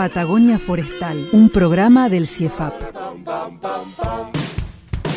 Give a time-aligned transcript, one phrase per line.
[0.00, 2.72] Patagonia Forestal, un programa del CIEFAP.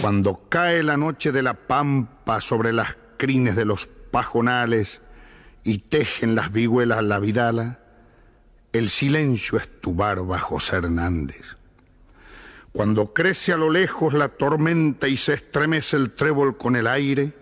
[0.02, 5.00] Cuando cae la noche de la pampa sobre las crines de los pajonales
[5.64, 7.80] y tejen las vihuelas la vidala,
[8.74, 11.46] el silencio es tu barba, José Hernández.
[12.74, 17.34] Cuando crece a lo lejos la tormenta y se estremece el trébol con el aire,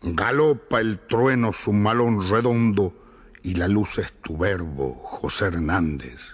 [0.00, 2.94] galopa el trueno su malón redondo
[3.42, 6.31] y la luz es tu verbo, José Hernández.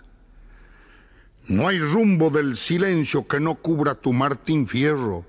[1.48, 5.24] No hay rumbo del silencio que no cubra tu Martín Fierro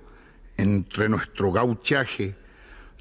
[0.58, 2.36] entre nuestro gauchaje,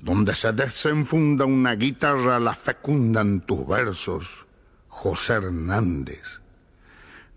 [0.00, 4.46] donde se desenfunda una guitarra, la fecundan tus versos,
[4.86, 6.22] José Hernández.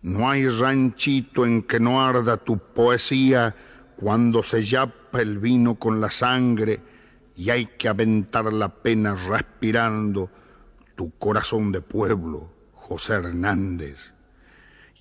[0.03, 3.55] No hay ranchito en que no arda tu poesía
[3.95, 6.79] cuando se yapa el vino con la sangre
[7.35, 10.29] y hay que aventar la pena respirando
[10.95, 14.10] tu corazón de pueblo, José Hernández.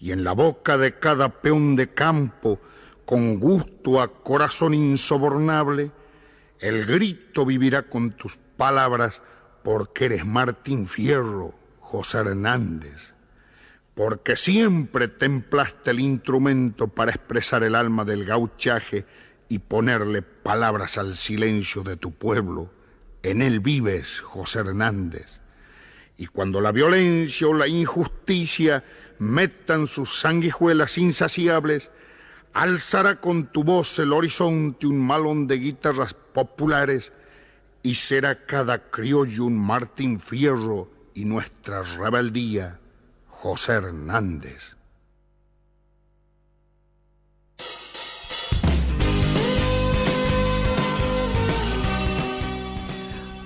[0.01, 2.59] Y en la boca de cada peón de campo,
[3.05, 5.93] con gusto a corazón insobornable,
[6.59, 9.23] el grito vivirá con tus palabras
[9.63, 13.11] porque eres Martín Fierro, José Hernández
[14.01, 19.05] porque siempre templaste el instrumento para expresar el alma del gauchaje
[19.51, 22.73] y ponerle palabras al silencio de tu pueblo.
[23.23, 25.27] En él vives, José Hernández.
[26.17, 28.83] Y cuando la violencia o la injusticia
[29.21, 31.91] metan sus sanguijuelas insaciables,
[32.55, 37.13] alzará con tu voz el horizonte un malón de guitarras populares
[37.83, 42.81] y será cada criollo un Martín Fierro y nuestra rebeldía
[43.29, 44.80] José Hernández.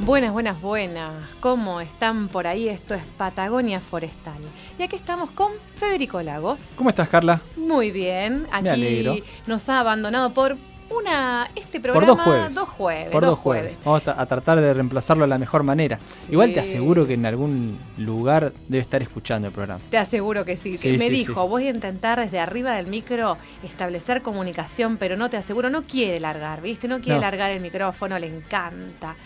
[0.05, 1.13] Buenas, buenas, buenas.
[1.41, 2.69] ¿Cómo están por ahí?
[2.69, 4.35] Esto es Patagonia Forestal.
[4.79, 6.73] Y aquí estamos con Federico Lagos.
[6.77, 7.41] ¿Cómo estás, Carla?
[7.57, 8.47] Muy bien.
[8.53, 9.17] Aquí Me alegro.
[9.47, 10.57] nos ha abandonado por
[10.91, 12.55] una este programa Por dos jueves.
[12.55, 13.79] dos jueves, Por dos dos jueves.
[13.83, 15.99] Vamos a, tratar de reemplazarlo de la mejor manera.
[16.05, 16.33] Sí.
[16.33, 19.81] Igual te aseguro que en algún lugar debe estar escuchando el programa.
[19.91, 20.77] Te aseguro que sí.
[20.77, 25.31] Sí, Me sí, dijo, voy a intentar desde arriba del micro establecer comunicación, pero no
[25.31, 26.89] te aseguro, no quiere largar, ¿viste?
[26.89, 27.23] No quiere No.
[27.23, 29.17] largar el micrófono, le encanta.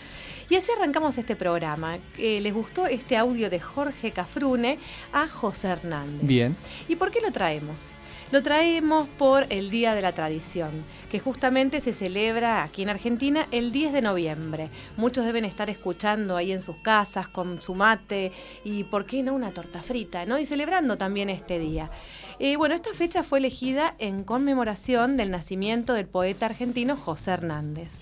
[0.49, 1.99] Y así arrancamos este programa.
[2.17, 4.79] Eh, ¿Les gustó este audio de Jorge Cafrune
[5.13, 6.25] a José Hernández?
[6.25, 6.57] Bien.
[6.87, 7.93] ¿Y por qué lo traemos?
[8.31, 13.47] Lo traemos por el Día de la Tradición, que justamente se celebra aquí en Argentina
[13.51, 14.69] el 10 de noviembre.
[14.97, 18.31] Muchos deben estar escuchando ahí en sus casas con su mate
[18.63, 20.27] y, ¿por qué no, una torta frita?
[20.27, 20.37] ¿no?
[20.37, 21.89] Y celebrando también este día.
[22.37, 27.93] Eh, bueno, esta fecha fue elegida en conmemoración del nacimiento del poeta argentino José Hernández,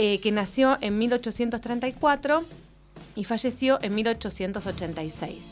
[0.00, 2.44] eh, que nació en 1834
[3.16, 5.44] y falleció en 1886.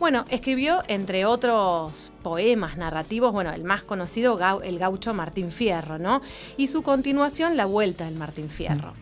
[0.00, 6.22] Bueno, escribió, entre otros poemas narrativos, bueno, el más conocido, el gaucho Martín Fierro, ¿no?
[6.56, 8.94] Y su continuación, La Vuelta del Martín Fierro.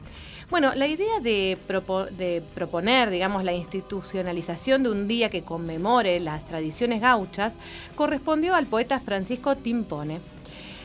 [0.50, 1.56] Bueno, la idea de,
[2.19, 7.54] de proponer, digamos, la institucionalización de un día que conmemore las tradiciones gauchas
[7.94, 10.20] correspondió al poeta Francisco Timpone,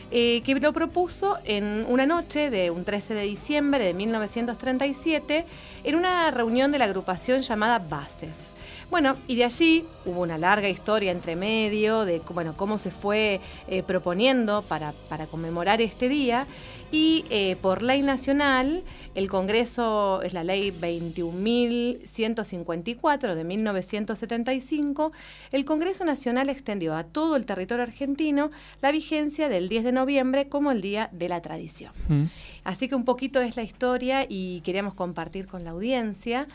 [0.10, 5.46] eh, que lo propuso en una noche de un 13 de diciembre de 1937
[5.84, 8.54] en una reunión de la agrupación llamada Bases.
[8.90, 13.42] Bueno, y de allí hubo una larga historia entre medio de bueno, cómo se fue
[13.68, 16.48] eh, proponiendo para, para conmemorar este día
[16.92, 18.84] y eh, por ley nacional
[19.18, 25.12] el Congreso es la ley 21.154 de 1975,
[25.52, 28.52] el Congreso Nacional extendió a todo el territorio argentino
[28.82, 31.94] la vigencia del 10 de noviembre como el Día de la Tradición.
[32.10, 32.26] Mm.
[32.64, 36.48] Así que un poquito es la historia y queríamos compartir con la audiencia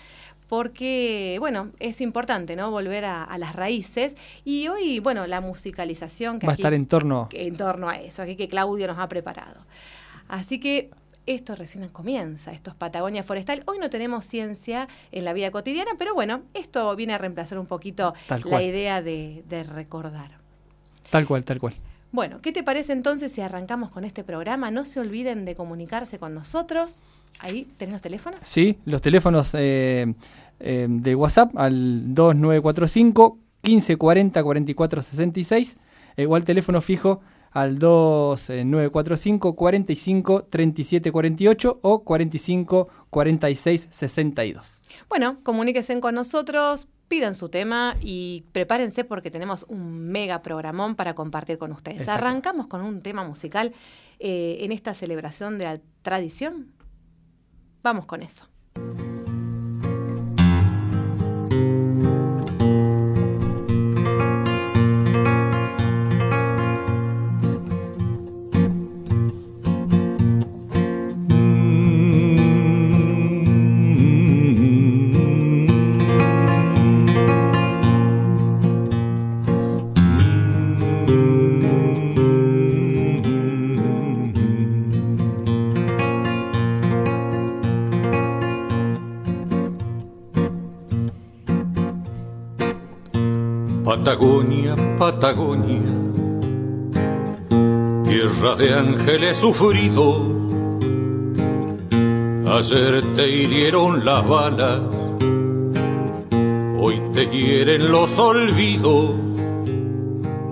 [0.48, 2.70] porque, bueno, es importante, ¿no?
[2.70, 4.14] Volver a, a las raíces
[4.44, 7.28] y hoy, bueno, la musicalización que Va a estar en torno.
[7.32, 9.62] en torno a eso, aquí que Claudio nos ha preparado.
[10.32, 10.88] Así que
[11.26, 13.62] esto recién comienza, esto es Patagonia Forestal.
[13.66, 17.66] Hoy no tenemos ciencia en la vida cotidiana, pero bueno, esto viene a reemplazar un
[17.66, 18.14] poquito
[18.46, 20.30] la idea de, de recordar.
[21.10, 21.74] Tal cual, tal cual.
[22.12, 24.70] Bueno, ¿qué te parece entonces si arrancamos con este programa?
[24.70, 27.02] No se olviden de comunicarse con nosotros.
[27.38, 28.40] Ahí tenés los teléfonos.
[28.40, 30.14] Sí, los teléfonos eh,
[30.60, 35.76] eh, de WhatsApp al 2945 1540 44 66
[36.16, 37.20] igual teléfono fijo
[37.52, 44.82] al 2945 45 37 48 o 45 46 62.
[45.08, 51.14] Bueno, comuníquense con nosotros, pidan su tema y prepárense porque tenemos un mega programón para
[51.14, 52.08] compartir con ustedes.
[52.08, 53.74] Arrancamos con un tema musical
[54.18, 56.72] eh, en esta celebración de la tradición.
[57.82, 58.51] Vamos con eso.
[95.02, 95.82] Patagonia,
[98.04, 100.22] tierra de ángeles sufridos.
[102.46, 104.80] Ayer te hirieron las balas,
[106.78, 109.16] hoy te hieren los olvidos,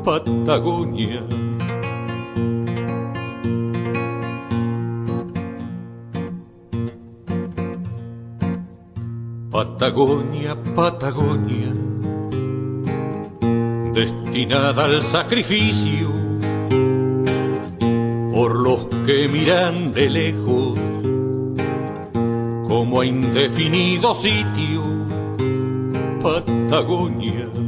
[0.05, 1.23] Patagonia.
[9.53, 11.80] Patagonia, Patagonia
[14.49, 16.11] al sacrificio
[18.33, 20.79] por los que miran de lejos
[22.67, 24.83] como a indefinido sitio
[26.23, 27.60] Patagonia.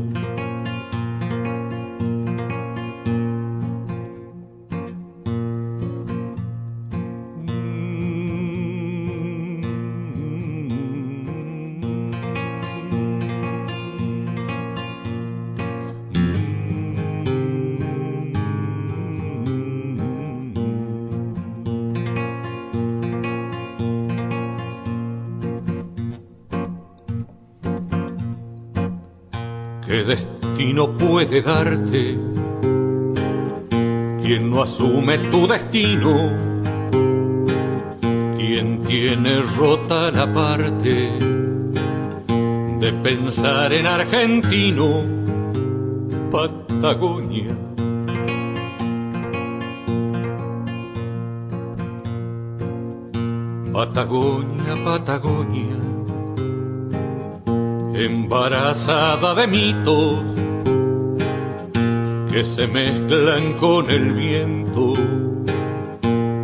[30.73, 32.19] No puede darte
[34.23, 36.31] quien no asume tu destino,
[38.37, 41.11] quien tiene rota la parte
[42.79, 45.03] de pensar en argentino,
[46.31, 47.57] Patagonia.
[53.73, 55.92] Patagonia, Patagonia,
[58.05, 60.25] embarazada de mitos
[62.31, 64.95] que se mezclan con el viento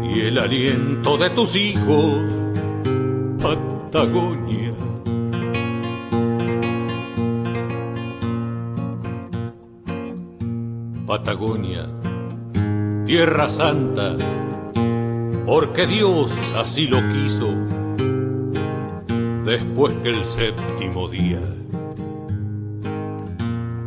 [0.05, 2.19] y el aliento de tus hijos,
[3.41, 4.75] Patagonia.
[11.07, 11.89] Patagonia,
[13.07, 14.17] tierra santa,
[15.47, 17.49] porque Dios así lo quiso,
[19.49, 21.41] después que el séptimo día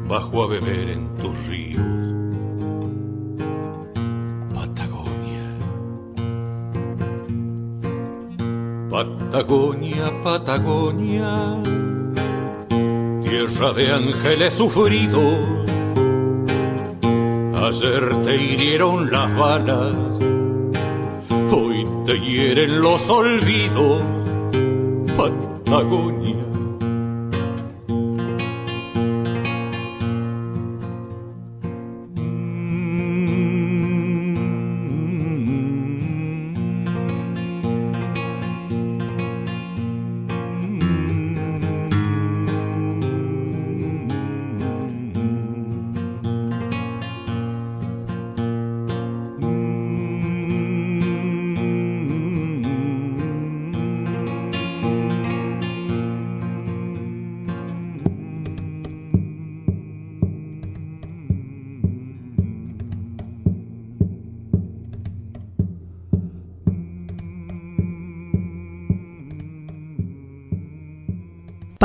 [0.08, 1.86] bajo a beber en tus ríos.
[4.56, 5.60] Patagonia.
[8.90, 11.62] Patagonia, Patagonia,
[13.22, 15.38] tierra de ángeles sufridos.
[17.54, 19.94] Ayer te hirieron las balas,
[21.52, 24.11] hoy te hieren los olvidos.
[25.72, 26.61] Patagonia.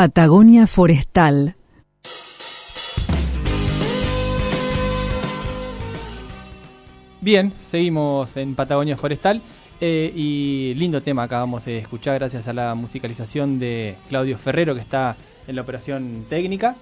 [0.07, 1.57] Patagonia Forestal.
[7.21, 9.43] Bien, seguimos en Patagonia Forestal
[9.81, 14.81] eh, y lindo tema acabamos de escuchar gracias a la musicalización de Claudio Ferrero que
[14.81, 15.17] está
[15.49, 16.77] en la operación técnica.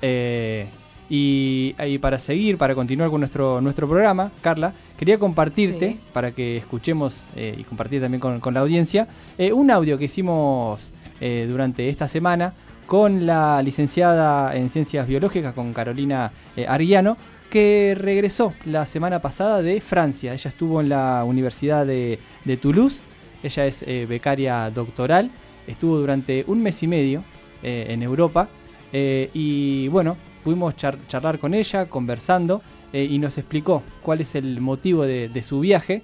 [0.00, 0.68] Eh,
[1.08, 7.26] y, para seguir, para continuar con nuestro, nuestro programa, Carla, quería compartirte, para que escuchemos
[7.34, 9.08] eh, y compartir también con, con la audiencia,
[9.52, 12.54] un audio que hicimos eh, durante esta semana
[12.90, 17.16] con la licenciada en Ciencias Biológicas, con Carolina eh, Arguiano,
[17.48, 20.34] que regresó la semana pasada de Francia.
[20.34, 22.18] Ella estuvo en la Universidad de,
[22.60, 23.00] Toulouse,
[23.44, 25.30] ella es eh, becaria doctoral,
[25.68, 27.22] estuvo durante un mes y medio
[27.62, 28.48] eh, en Europa
[28.92, 32.60] y bueno, pudimos charlar con ella, conversando
[32.92, 36.02] y nos explicó cuál es el motivo de, su viaje.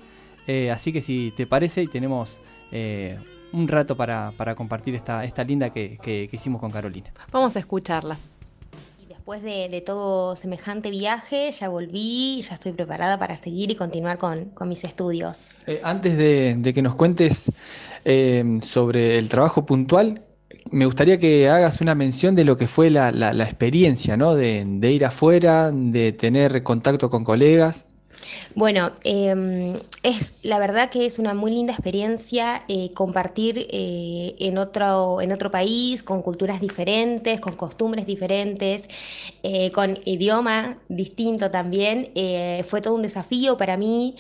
[0.71, 2.41] así que si te parece y tenemos
[3.57, 7.11] un rato para, compartir esta, esta linda que, hicimos con Carolina.
[7.33, 8.19] Vamos a escucharla.
[9.03, 14.19] Y Después de, todo semejante viaje, ya volví, ya estoy preparada para seguir y continuar
[14.19, 15.51] con, mis estudios.
[15.67, 17.51] Eh, antes de, que nos cuentes
[18.05, 20.21] eh, sobre el trabajo puntual,
[20.71, 23.09] me gustaría que hagas una mención de lo que fue la,
[23.43, 24.35] experiencia, ¿no?
[24.35, 27.87] De, de, ir afuera, de tener contacto con colegas.
[28.55, 34.59] Bueno, em, es la verdad que es una muy linda experiencia eh, compartir eh, en,
[34.59, 38.89] otro, en otro país, con culturas diferentes, con costumbres diferentes,
[39.43, 42.11] eh, con idioma distinto también.
[42.65, 44.15] fue todo un desafío para mí.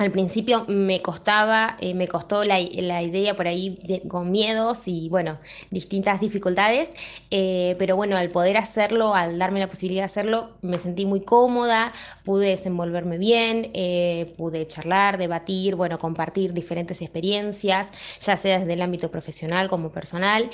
[0.00, 3.78] Al principio me costaba, eh, me costó la, idea por ahí
[4.08, 5.36] con miedos y bueno,
[5.70, 6.94] distintas dificultades,
[7.30, 11.20] eh, pero bueno, al poder hacerlo, al darme la posibilidad de hacerlo, me sentí muy
[11.20, 11.92] cómoda,
[12.24, 17.90] pude desenvolverme bien, eh, pude charlar, debatir, bueno, compartir diferentes experiencias,
[18.22, 20.48] ya sea desde el ámbito profesional como personal,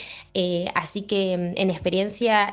[0.75, 2.53] así que mm, en experiencia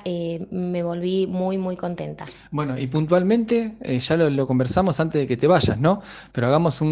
[0.51, 2.25] me volví muy, muy contenta.
[2.51, 6.03] Bueno, y puntualmente, ya lo, lo conversamos antes de que te vayas, ¿no?
[6.31, 6.82] Pero hagamos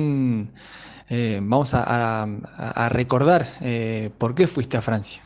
[1.10, 2.26] eh, vamos a,
[2.90, 5.22] recordar eh, por qué fuiste a Francia.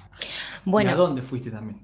[0.65, 1.79] Bueno, a dónde fuiste también?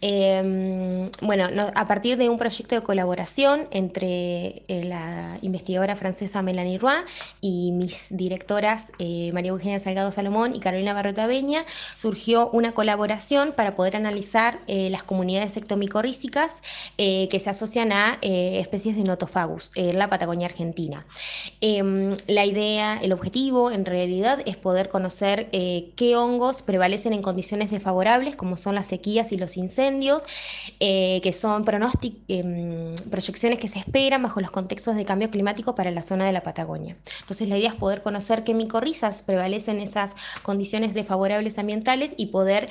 [0.00, 6.78] Em, bueno, a partir de un proyecto de colaboración entre eh, la investigadora francesa Melanie
[6.78, 6.98] Roy
[7.40, 11.64] y mis directoras eh, María Eugenia Salgado Salomón y Carolina Barreta Beña,
[11.96, 16.62] surgió una colaboración para poder analizar eh, las comunidades ectomicorrísicas
[16.96, 21.04] que se asocian a especies de notofagus en la Patagonia Argentina.
[21.60, 27.70] Em, la idea, el objetivo en realidad es poder conocer qué hongos prevalecen en condiciones
[27.70, 30.24] desfavorables como son las sequías y los incendios,
[30.80, 31.64] eh, que son
[32.28, 36.32] em, proyecciones que se esperan bajo los contextos de cambio climático para la zona de
[36.32, 36.96] la Patagonia.
[37.20, 42.68] Entonces la idea es poder conocer qué micorrizas prevalecen esas condiciones desfavorables ambientales y poder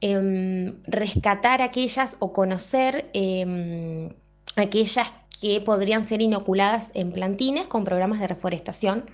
[0.00, 4.10] em, rescatar aquellas o conocer em,
[4.56, 9.04] aquellas que podrían ser inoculadas en plantines con programas de reforestación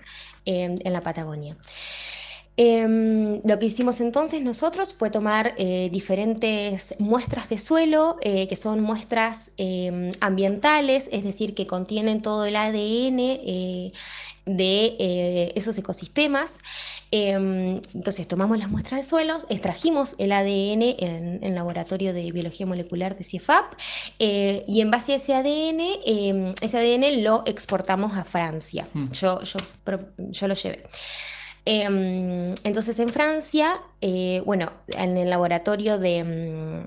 [0.45, 1.57] en la Patagonia.
[2.59, 8.57] Em, lo que hicimos entonces nosotros fue tomar eh, diferentes muestras de suelo, eh, que
[8.57, 13.93] son muestras em, ambientales, es decir, que contienen todo el ADN eh,
[14.45, 16.59] de esos ecosistemas.
[17.11, 22.67] Em, entonces tomamos las muestras de suelos, extrajimos el ADN en el laboratorio de biología
[22.67, 23.73] molecular de CIEFAP
[24.19, 25.81] y en base a ese ADN,
[26.61, 28.89] ese ADN lo exportamos a Francia.
[28.93, 29.11] Hmm.
[29.13, 30.85] yo, yo lo llevé.
[31.65, 36.87] Em, entonces en Francia, eh, bueno, en el laboratorio de...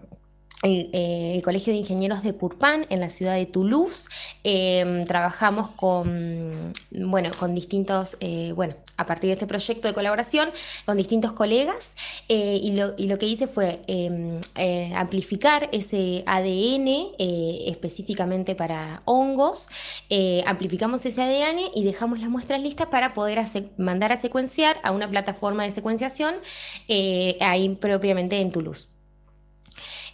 [0.64, 4.08] Eh, el, Colegio de Ingenieros de Purpan en la ciudad de Toulouse.
[4.44, 10.50] Em, trabajamos con, bueno, con distintos, eh, bueno, a partir de este proyecto de colaboración,
[10.86, 11.96] con distintos colegas
[12.28, 14.40] y lo, y, lo, que hice fue em,
[14.96, 19.68] amplificar ese ADN específicamente para hongos,
[20.46, 23.40] amplificamos ese ADN y dejamos las muestras listas para poder
[23.78, 26.36] mandar a secuenciar a una plataforma de secuenciación
[27.42, 28.95] ahí propiamente en Toulouse.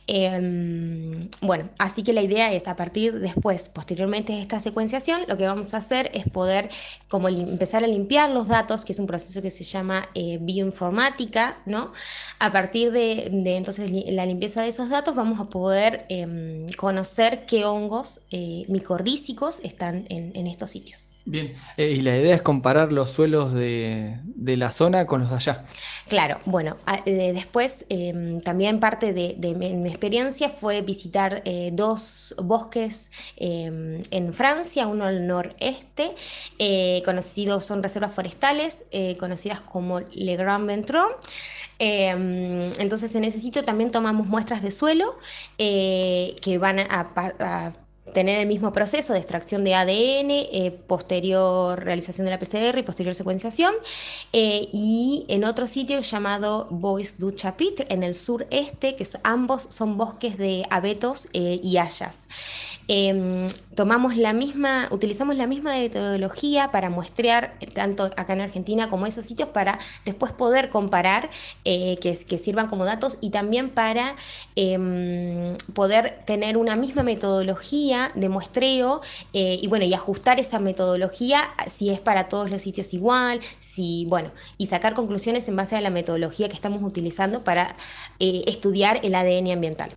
[0.08, 5.38] Em, bueno, así que la idea es a partir después, posteriormente de esta secuenciación, lo
[5.38, 6.70] que vamos a hacer es poder
[7.08, 11.58] como empezar a limpiar los datos, que es un proceso que se llama eh, bioinformática,
[11.66, 11.92] ¿no?
[12.40, 17.66] A partir de, entonces la limpieza de esos datos vamos a poder em, conocer qué
[17.66, 21.12] hongos eh, micorrízicos están en estos sitios.
[21.26, 25.36] Bien, eh, y la idea es comparar los suelos de, la zona con los de
[25.36, 25.66] allá.
[26.08, 34.00] Claro, bueno, después em, también parte de, mi experiencia fue visitar eh, dos bosques em,
[34.10, 36.12] en Francia, uno al noreste,
[37.06, 38.86] conocidos, son reservas forestales,
[39.20, 41.10] conocidas como Le Grand Ventron.
[41.80, 45.16] Em, entonces en ese sitio también tomamos muestras de suelo
[45.58, 47.74] que van a
[48.14, 52.84] tener el mismo proceso de extracción de ADN, eh, posterior realización de la PCR y
[52.84, 53.74] posterior secuenciación,
[54.34, 59.98] eh, y en otro sitio llamado Bois du Chapitre, en el sureste, que ambos son
[59.98, 62.22] bosques de abetos eh, y hayas.
[62.88, 69.06] Em, tomamos la misma, utilizamos la misma metodología para muestrear tanto acá en Argentina como
[69.06, 71.30] esos sitios para después poder comparar,
[71.64, 74.16] que, que, sirvan como datos y también para
[74.56, 79.02] em, poder tener una misma metodología de muestreo
[79.34, 84.32] y bueno, y ajustar esa metodología si es para todos los sitios igual, si, bueno,
[84.58, 87.76] y sacar conclusiones en base a la metodología que estamos utilizando para
[88.20, 89.92] estudiar el ADN ambiental.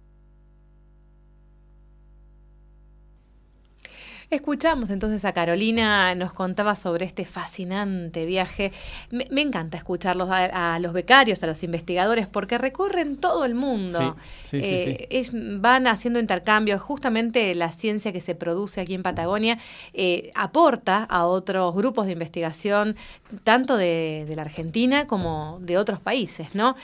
[4.30, 8.72] Escuchamos entonces a Carolina, nos contaba sobre este fascinante viaje.
[9.10, 14.16] Me, encanta escucharlos a, los becarios, a los investigadores, porque recorren todo el mundo.
[14.52, 16.80] Eh, van haciendo intercambios.
[16.80, 19.58] Justamente la ciencia que se produce aquí en Patagonia
[19.92, 22.96] eh, aporta a otros grupos de investigación,
[23.42, 26.76] tanto de, la Argentina como de otros países, ¿no?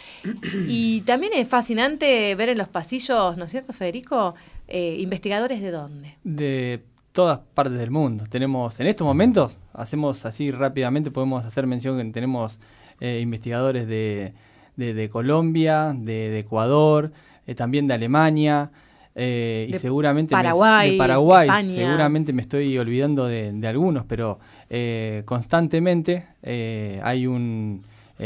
[0.68, 4.34] Y también es fascinante ver en los pasillos, ¿no es cierto, Federico?
[4.68, 6.16] Eh, ¿Investigadores de dónde?
[6.22, 6.80] De
[7.12, 8.24] todas partes del mundo.
[8.28, 12.58] Tenemos, en estos momentos, hacemos así rápidamente, podemos hacer mención que tenemos
[13.00, 14.32] eh, investigadores de,
[14.76, 17.12] de, Colombia, de, Ecuador,
[17.46, 18.70] eh, también de Alemania.
[19.16, 24.38] Eh, y seguramente Paraguay, de Paraguay seguramente me estoy olvidando de, algunos pero
[25.24, 26.26] constantemente
[27.02, 27.82] hay un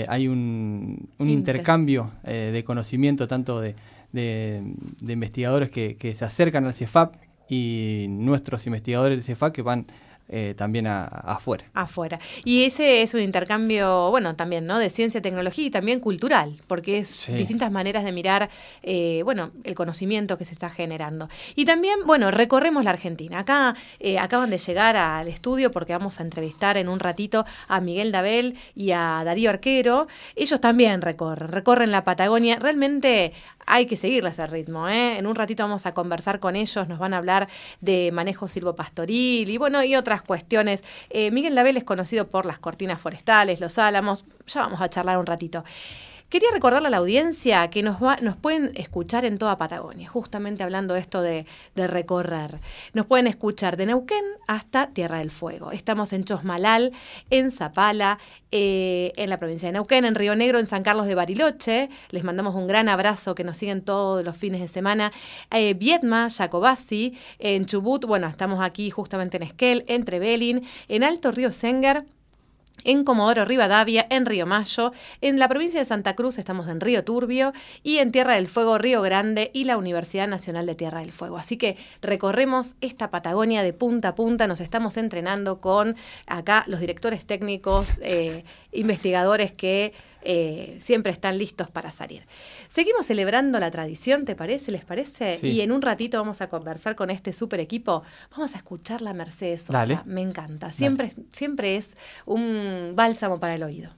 [0.06, 3.74] hay un, un intercambio de conocimiento tanto de,
[4.12, 4.62] de,
[5.08, 7.14] investigadores que, que, se acercan al CIEFAP
[7.48, 9.86] y nuestros investigadores de CEFA que van
[10.26, 11.66] eh, también afuera.
[11.74, 12.18] Afuera.
[12.44, 14.78] Y ese es un intercambio, bueno, también, ¿no?
[14.78, 18.48] De ciencia, tecnología y también cultural, porque es distintas maneras de mirar,
[18.82, 21.28] eh, bueno, el conocimiento que se está generando.
[21.56, 23.40] Y también, bueno, recorremos la Argentina.
[23.40, 27.82] Acá eh, acaban de llegar al estudio porque vamos a entrevistar en un ratito a
[27.82, 30.08] Miguel Dabel y a Darío Arquero.
[30.36, 32.58] Ellos también recorren, recorren la Patagonia.
[32.58, 33.34] Realmente
[33.66, 34.88] hay que seguirles el ritmo.
[34.88, 35.18] ¿eh?
[35.18, 37.48] En un ratito vamos a conversar con ellos, nos van a hablar
[37.80, 40.84] de manejo silvopastoril y bueno, y otras cuestiones.
[41.10, 45.18] Eh, Miguel Label es conocido por las cortinas forestales, los álamos, ya vamos a charlar
[45.18, 45.64] un ratito.
[46.34, 50.94] Quería recordarle a la audiencia que nos, nos pueden escuchar en toda Patagonia, justamente hablando
[50.94, 52.58] de esto de, recorrer.
[52.92, 55.70] Nos pueden escuchar de Neuquén hasta Tierra del Fuego.
[55.70, 56.90] Estamos en Chosmalal,
[57.30, 58.18] en Zapala,
[58.50, 61.88] eh, en la provincia de Neuquén, en Río Negro, en San Carlos de Bariloche.
[62.10, 65.12] Les mandamos un gran abrazo que nos siguen todos los fines de semana.
[65.52, 71.30] Eh, Vietma, Jacobasi, en Chubut, bueno, estamos aquí justamente en Esquel, en Trevelin, en Alto
[71.30, 72.06] Río Senger
[72.84, 77.04] en Comodoro Rivadavia, en Río Mayo, en la provincia de Santa Cruz estamos en Río
[77.04, 81.12] Turbio y en Tierra del Fuego, Río Grande y la Universidad Nacional de Tierra del
[81.12, 81.38] Fuego.
[81.38, 86.80] Así que recorremos esta Patagonia de punta a punta, nos estamos entrenando con acá los
[86.80, 89.92] directores técnicos, eh, investigadores que
[90.24, 92.26] eh, siempre están listos para salir.
[92.68, 94.72] Seguimos celebrando la tradición, ¿te parece?
[94.72, 95.38] ¿Les parece?
[95.42, 98.02] Y en un ratito vamos a conversar con este super equipo.
[98.32, 100.02] Vamos a escuchar la Mercedes Sosa.
[100.06, 100.72] Me encanta.
[100.72, 103.90] Siempre, siempre es un bálsamo para el oído.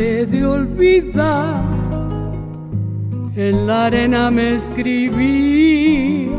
[0.00, 1.62] Te de olvidar.
[3.36, 6.32] En la arena me escribías,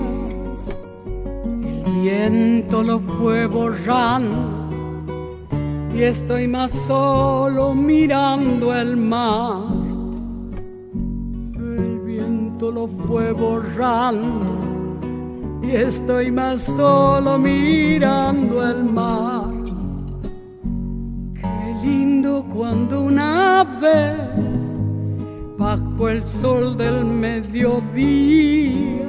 [1.71, 4.67] el viento lo fue borrando
[5.95, 9.61] y estoy más solo mirando el mar.
[11.55, 14.59] El viento lo fue borrando
[15.61, 19.60] y estoy más solo mirando el mar
[21.81, 24.61] lindo cuando una vez
[25.57, 29.07] bajo el sol del mediodía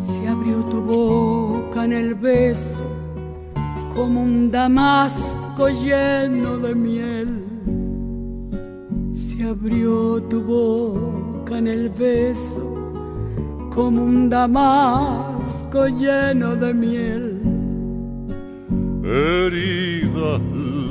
[0.00, 2.84] se abrió tu boca en el beso
[3.94, 7.44] como un damasco lleno de miel.
[9.12, 12.72] Se abrió tu boca en el beso
[13.74, 17.51] como un damasco lleno de miel
[19.04, 20.38] herida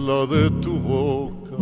[0.07, 1.57] la de tu boca,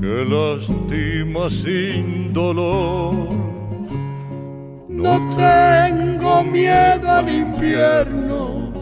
[0.00, 3.14] que lastima sin dolor.
[4.88, 8.72] No tengo miedo al invierno,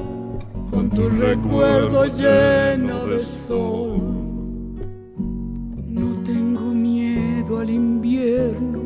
[0.70, 4.00] con tu recuerdo lleno de sol.
[5.88, 8.80] No tengo miedo al invierno,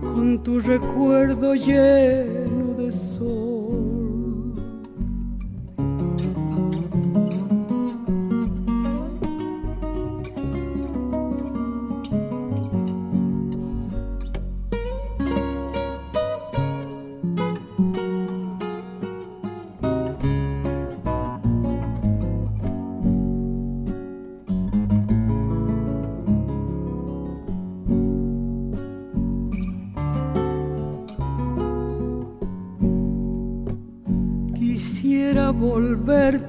[0.00, 2.35] con tu recuerdo lleno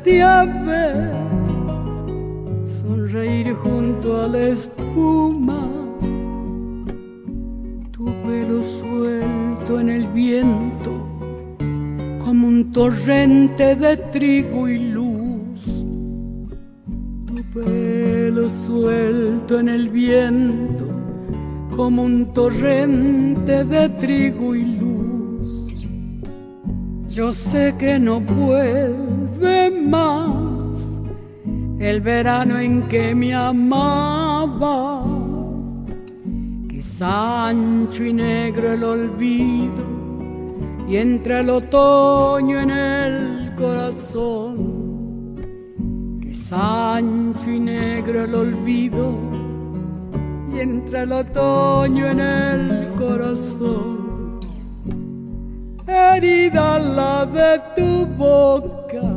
[0.08, 1.12] volverte
[2.66, 5.68] sonreír junto a la espuma,
[7.92, 10.92] tu pelo suelto en el viento,
[12.24, 15.86] como un torrente de trigo y luz,
[17.26, 20.86] tu pelo suelto en el viento,
[21.76, 25.76] como un torrente de trigo y luz.
[27.10, 28.22] Yo sé que no
[29.38, 31.02] vuelve más
[31.80, 35.06] el verano en que me amabas,
[36.70, 39.98] que es ancho y negro el olvido
[40.90, 45.36] y entra el otoño en el corazón,
[46.22, 49.14] que es ancho y negro el olvido
[50.54, 54.08] y entra el otoño en el corazón.
[55.88, 59.17] Herida la de tu boca,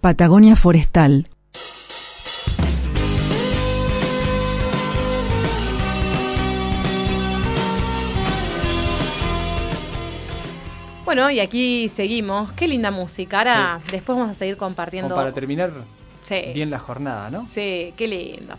[0.00, 1.28] Patagonia Forestal.
[11.04, 12.50] Bueno, y aquí seguimos.
[12.52, 13.38] Qué linda música.
[13.38, 15.14] Ahora, después vamos a seguir compartiendo.
[15.14, 15.70] para terminar
[16.54, 17.44] bien la jornada, ¿no?
[17.44, 18.54] Sí, qué lindo.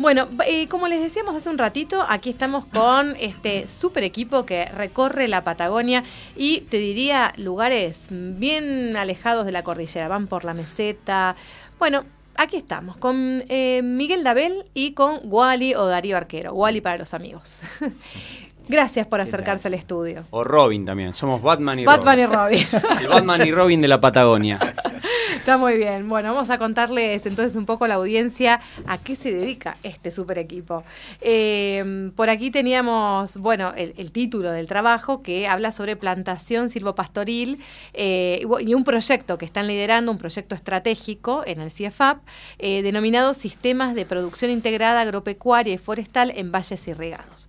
[0.00, 4.64] Bueno, eh, como les decíamos hace un ratito, aquí estamos con este super equipo que
[4.64, 10.08] recorre la Patagonia y te diría lugares bien alejados de la cordillera.
[10.08, 11.36] Van por la meseta.
[11.78, 16.54] Bueno, aquí estamos con eh, Miguel Dabel y con Wally o Darío Arquero.
[16.54, 17.60] Wally para los amigos.
[18.70, 20.26] Gracias por acercarse al estudio.
[20.30, 22.66] O Robin también, somos Batman y Batman y Robin.
[23.00, 24.60] El Batman y Robin de la Patagonia.
[25.34, 26.08] Está muy bien.
[26.08, 30.12] Bueno, vamos a contarles entonces un poco a la audiencia a qué se dedica este
[30.12, 30.84] super equipo.
[31.20, 37.58] Eh, por aquí teníamos, bueno, el, título del trabajo que habla sobre plantación silvopastoril
[37.94, 42.18] eh, y un proyecto que están liderando, un proyecto estratégico en el CIEFAP,
[42.60, 47.48] eh, denominado Sistemas de Producción Integrada Agropecuaria y Forestal en Valles Irrigados.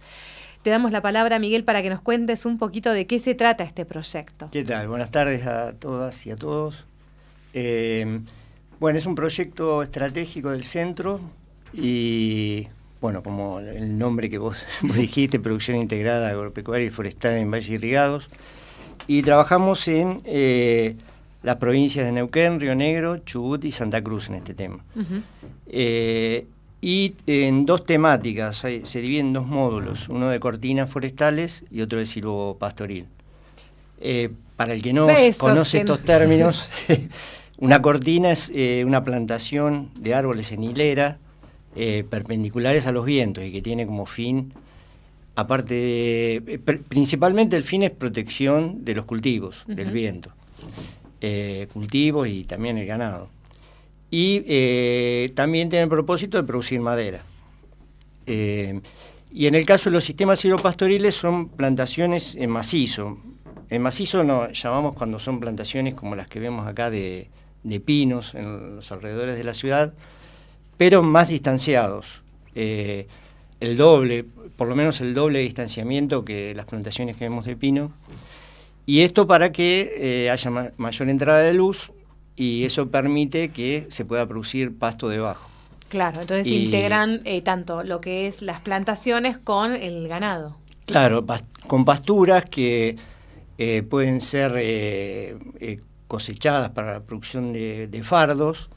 [0.63, 3.63] Te damos la palabra, Miguel, para que nos cuentes un poquito de qué se trata
[3.63, 4.49] este proyecto.
[4.51, 4.87] ¿Qué tal?
[4.87, 6.85] Buenas tardes a todas y a todos.
[7.53, 8.19] Eh,
[8.79, 11.19] bueno, es un proyecto estratégico del centro
[11.73, 12.67] y,
[13.01, 18.29] bueno, como el nombre que vos, dijiste, Producción Integrada Agropecuaria y Forestal en Valle Irrigados.
[19.07, 20.95] Y trabajamos en eh,
[21.41, 24.83] las provincias de Neuquén, Río Negro, Chubut y Santa Cruz en este tema
[26.81, 31.99] y en dos temáticas, se dividen en dos módulos, uno de cortinas forestales y otro
[31.99, 33.05] de silvopastoril.
[33.99, 36.67] Eh, para el que no conoce estos términos,
[37.59, 41.19] una cortina es eh, una plantación de árboles en hilera
[41.75, 44.51] eh, perpendiculares a los vientos y que tiene como fin,
[45.35, 50.31] aparte de, principalmente el fin es protección de los cultivos, del viento,
[51.71, 53.29] cultivos y también el ganado
[54.11, 57.23] y eh, también tiene el propósito de producir madera.
[58.27, 58.81] Eh,
[59.33, 63.17] y en el caso de los sistemas silvopastoriles son plantaciones en macizo.
[63.69, 67.29] En macizo no llamamos cuando son plantaciones como las que vemos acá de,
[67.85, 69.93] pinos en los alrededores de la ciudad,
[70.77, 72.21] pero más distanciados.
[72.53, 73.07] Eh,
[73.61, 74.25] el doble,
[74.57, 77.93] por lo menos el doble distanciamiento que las plantaciones que vemos de pino.
[78.85, 81.93] Y esto para que haya mayor entrada de luz
[82.35, 85.51] y eso permite que se pueda producir pasto debajo.
[85.91, 90.55] Claro, entonces integran eh, tanto lo que es las plantaciones con el ganado.
[90.85, 91.25] Claro,
[91.67, 92.95] con pasturas que
[93.57, 95.37] eh, pueden ser eh,
[96.07, 98.69] cosechadas para la producción de, fardos,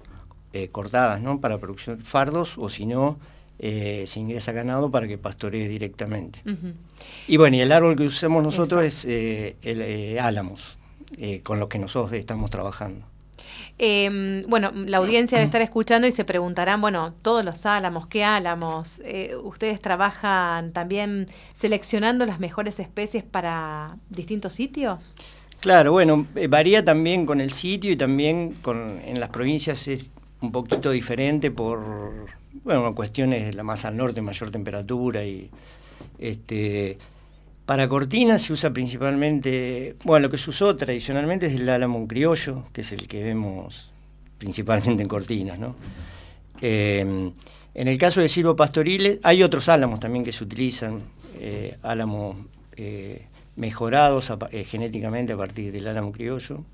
[0.72, 1.40] cortadas, ¿no?
[1.40, 3.20] Para producción de fardos, o si no,
[3.58, 6.40] se ingresa ganado para que pastoree directamente.
[7.28, 10.78] Y bueno, y el árbol que usamos nosotros es el álamos,
[11.44, 13.13] con lo que nosotros estamos trabajando.
[13.78, 18.24] Eh, bueno, la audiencia debe estar escuchando y se preguntarán, bueno, todos los álamos, ¿qué
[18.24, 19.00] álamos?
[19.04, 25.16] Eh, ¿Ustedes trabajan también seleccionando las mejores especies para distintos sitios?
[25.60, 30.10] Claro, bueno, eh, varía también con el sitio y también con, en las provincias es
[30.40, 32.26] un poquito diferente por
[32.64, 35.50] bueno, cuestiones, la más al norte, mayor temperatura y
[36.18, 36.98] este
[37.66, 42.64] para cortinas se usa principalmente, bueno, lo que se usó tradicionalmente es el álamo criollo,
[42.72, 43.90] que es el que vemos
[44.38, 45.74] principalmente en cortinas, ¿no?
[46.60, 47.30] Eh,
[47.74, 51.02] en el caso de silvo pastoriles, hay otros álamos también que se utilizan,
[51.40, 52.36] eh, álamos
[52.76, 54.32] eh, mejorados
[54.66, 56.64] genéticamente a partir del álamo criollo.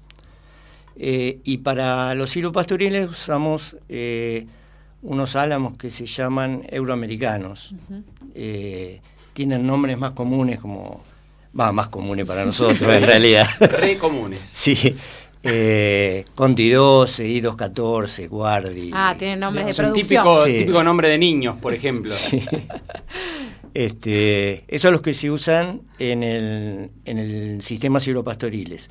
[0.97, 3.77] y para los silvopastoriles usamos
[5.03, 7.75] unos álamos que se llaman euroamericanos
[9.33, 11.03] tienen nombres más comunes como...
[11.59, 13.49] Va, más comunes para nosotros en realidad.
[13.61, 14.41] Re comunes.
[14.45, 14.97] Sí.
[15.43, 18.91] Eh, Conti 12, I 214, Guardi.
[18.93, 20.09] Ah, tienen nombres de producción.
[20.09, 22.15] Típico, típico nombre de niños, por ejemplo.
[23.73, 28.91] Este, esos son los que se usan en el, en el sistema silvopastoriles.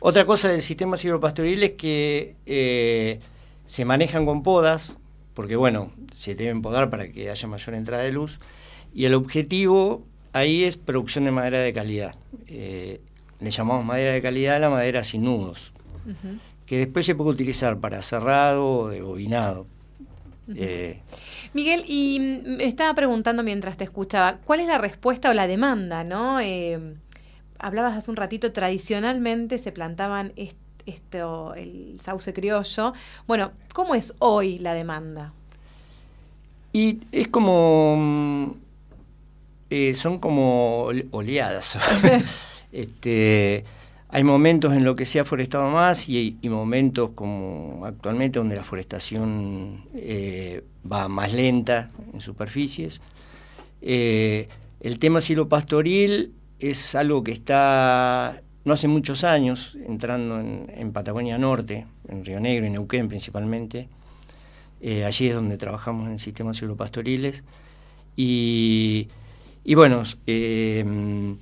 [0.00, 3.20] Otra cosa del sistema silvopastoril es que eh,
[3.64, 4.96] se manejan con podas,
[5.34, 8.40] porque bueno, se deben podar para que haya mayor entrada de luz,
[8.96, 12.16] y el objetivo ahí es producción de madera de calidad.
[12.46, 13.02] Eh,
[13.40, 15.74] le llamamos madera de calidad a la madera sin nudos,
[16.64, 19.66] que después se puede utilizar para cerrado o de bobinado.
[20.54, 21.02] Eh,
[21.52, 26.02] Miguel, y me estaba preguntando mientras te escuchaba, ¿cuál es la respuesta o la demanda?
[26.02, 26.40] ¿no?
[26.40, 26.94] Eh,
[27.58, 30.32] hablabas hace un ratito, tradicionalmente se plantaban
[30.86, 32.94] esto, el sauce criollo.
[33.26, 35.34] Bueno, ¿cómo es hoy la demanda?
[36.72, 38.56] Y es como
[39.68, 41.76] eh, son como oleadas.
[42.72, 43.64] este,
[44.08, 48.62] hay momentos en los que se ha forestado más y, momentos como actualmente donde la
[48.62, 53.00] forestación eh, va más lenta en superficies.
[53.82, 54.48] Eh,
[54.80, 61.86] el tema silopastoril es algo que está no hace muchos años entrando en, Patagonia Norte,
[62.08, 63.88] en Río Negro y Neuquén principalmente.
[65.04, 67.42] allí es donde trabajamos en sistemas silopastoriles.
[68.16, 69.08] Y
[69.68, 71.36] y bueno, em,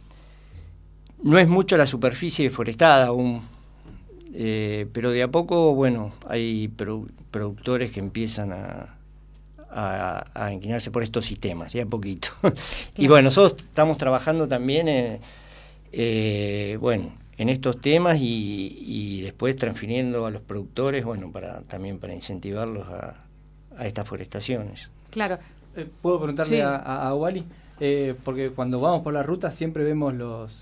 [1.23, 3.43] no es mucho la superficie forestada aún,
[4.33, 8.97] eh, pero de a poco, bueno, hay productores que empiezan a,
[9.71, 12.29] a, inclinarse por estos sistemas, ya poquito.
[12.97, 15.21] Y bueno, nosotros estamos trabajando también, en,
[15.93, 22.15] eh, bueno, en estos temas y, después transfiriendo a los productores, bueno, para también para
[22.15, 23.21] incentivarlos a,
[23.85, 24.89] estas forestaciones.
[25.11, 25.39] Claro.
[25.77, 27.45] Eh, ¿Puedo preguntarle a, a, Wally?
[27.81, 30.15] Eh, porque cuando vamos por la ruta siempre vemos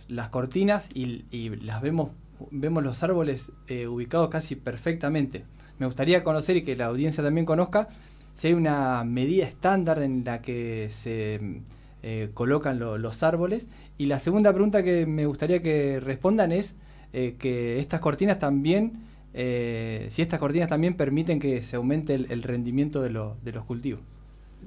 [0.08, 1.24] las cortinas y,
[1.62, 2.10] las vemos,
[2.50, 5.44] vemos los árboles eh, ubicados casi perfectamente.
[5.78, 7.88] Me gustaría conocer y que la audiencia también conozca
[8.34, 11.60] si hay una medida estándar en la que se
[12.02, 13.68] eh, colocan los árboles.
[13.98, 16.76] Y la segunda pregunta que me gustaría que respondan es
[17.12, 19.02] que estas cortinas también,
[19.34, 24.00] si estas cortinas también permiten que se aumente el, rendimiento de los cultivos.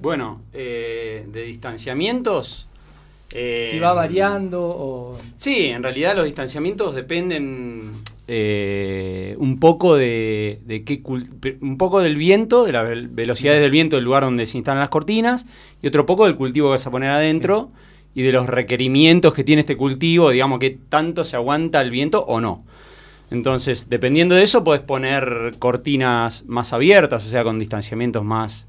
[0.00, 2.68] Bueno, eh, de distanciamientos.
[3.30, 5.18] Eh, si va variando o.
[5.36, 7.92] Sí, en realidad los distanciamientos dependen
[8.28, 11.02] eh, un poco de, qué
[11.60, 14.90] un poco del viento, de las velocidades del viento del lugar donde se instalan las
[14.90, 15.46] cortinas,
[15.82, 17.70] y otro poco del cultivo que vas a poner adentro
[18.14, 22.24] y de los requerimientos que tiene este cultivo, digamos, que tanto se aguanta el viento
[22.24, 22.64] o no.
[23.30, 28.66] Entonces, dependiendo de eso, puedes poner cortinas más abiertas, o sea, con distanciamientos más,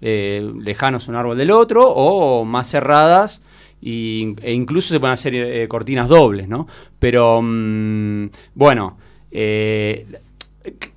[0.00, 3.42] eh, lejanos un árbol del otro o más cerradas
[3.80, 6.66] e incluso se pueden hacer eh, cortinas dobles, ¿no?
[6.98, 8.98] Pero mm, bueno,
[9.30, 10.06] eh,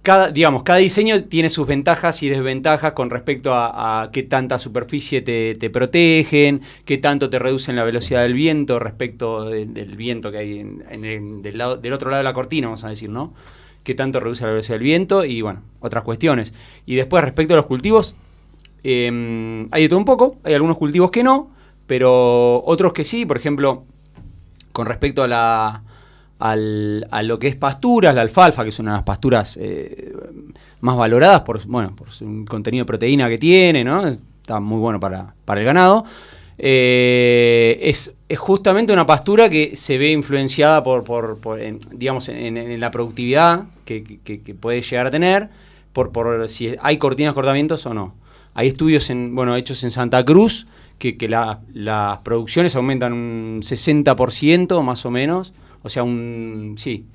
[0.02, 5.22] cada, digamos, cada diseño tiene sus ventajas y desventajas con respecto a, qué tanta superficie
[5.22, 10.60] te, protegen, qué tanto te reducen la velocidad del viento respecto del viento que hay
[10.60, 13.34] en, del, lado, del otro lado de la cortina, vamos a decir, ¿no?
[13.84, 16.54] Qué tanto reduce la velocidad del viento y bueno, otras cuestiones.
[16.86, 18.16] Y después respecto a los cultivos,
[18.84, 21.52] Em, hay de todo un poco, hay algunos cultivos que no,
[21.86, 23.84] pero otros que sí, por ejemplo,
[24.72, 25.84] con respecto a la,
[26.40, 26.56] a
[27.24, 30.12] lo que es pasturas, la alfalfa, que es una de las pasturas eh,
[30.80, 34.08] más valoradas por, bueno, por su contenido de proteína que tiene, ¿no?
[34.08, 36.04] Está muy bueno para, el ganado.
[36.58, 41.40] Eh, es, justamente una pastura que se ve influenciada por,
[41.92, 45.50] digamos, en, la productividad que, puede llegar a tener,
[45.94, 48.16] por, por si hay cortinas cortamientos o no.
[48.54, 55.06] Hay estudios en, bueno, hechos en Santa Cruz que, las producciones aumentan un 60% más
[55.06, 57.06] o menos, o sea, un, sí,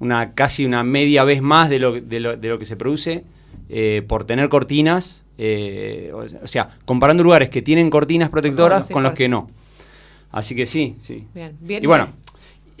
[0.00, 3.24] una, casi una media vez más de lo, de lo, de lo que se produce
[3.68, 9.12] eh, por tener cortinas, eh, o sea, comparando lugares que tienen cortinas protectoras con los
[9.12, 9.50] que no.
[10.30, 11.26] Así que sí, sí.
[11.34, 11.82] Bien, bien.
[11.82, 12.08] Y bueno,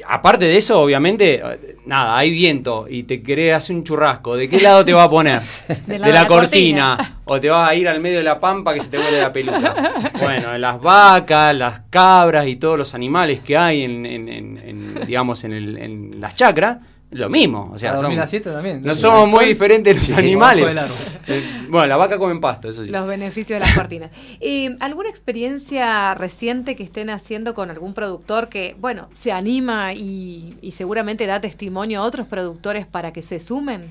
[0.06, 1.42] aparte de eso, obviamente,
[1.86, 4.36] nada, hay viento y te querés hacer un churrasco.
[4.36, 5.40] ¿De qué lado te va a poner?
[5.86, 7.18] De, la, cortina.
[7.24, 9.32] O te vas a ir al medio de la pampa que se te huele la
[9.32, 9.74] peluca.
[10.20, 15.78] Bueno, las vacas, las cabras y todos los animales que hay en, digamos, en, el,
[15.78, 16.78] en las chacras
[17.10, 17.70] lo mismo.
[17.72, 18.82] O sea, también.
[18.82, 20.66] No somos muy diferentes los animales.
[21.28, 22.90] Eh, bueno, la vaca come pasto, eso sí.
[22.90, 24.12] Los beneficios de las cortinas.
[24.80, 31.26] ¿Alguna experiencia reciente que estén haciendo con algún productor que, bueno, se anima y, seguramente
[31.26, 33.90] da testimonio a otros productores para que se sumen?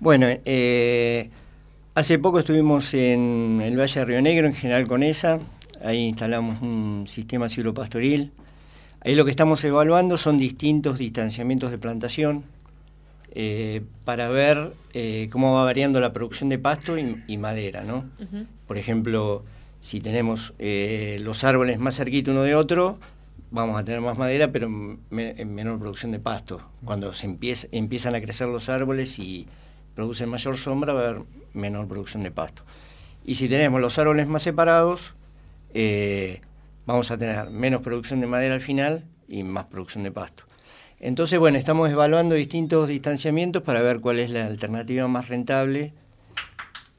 [0.00, 1.30] Bueno, eh,
[1.94, 5.38] hace poco estuvimos en el Valle de Río Negro, en General Conesa.
[5.82, 8.32] Ahí instalamos un sistema pastoril
[9.04, 12.42] Ahí lo que estamos evaluando son distintos distanciamientos de plantación
[13.34, 18.06] eh, para ver eh, cómo va variando la producción de pasto y, madera, ¿no?
[18.66, 19.44] Por ejemplo,
[19.80, 22.98] si tenemos eh, los árboles más cerquitos uno de otro,
[23.50, 26.62] vamos a tener más madera, pero en menor producción de pasto.
[26.82, 29.46] Cuando se empiezan a crecer los árboles y
[29.94, 32.62] producen mayor sombra, va a haber menor producción de pasto.
[33.22, 35.12] Y si tenemos los árboles más separados,
[36.86, 40.44] vamos a tener menos producción de madera al final y más producción de pasto.
[41.00, 45.92] Entonces, bueno, estamos evaluando distintos distanciamientos para ver cuál es la alternativa más rentable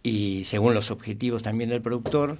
[0.03, 2.37] y según los objetivos también del productor.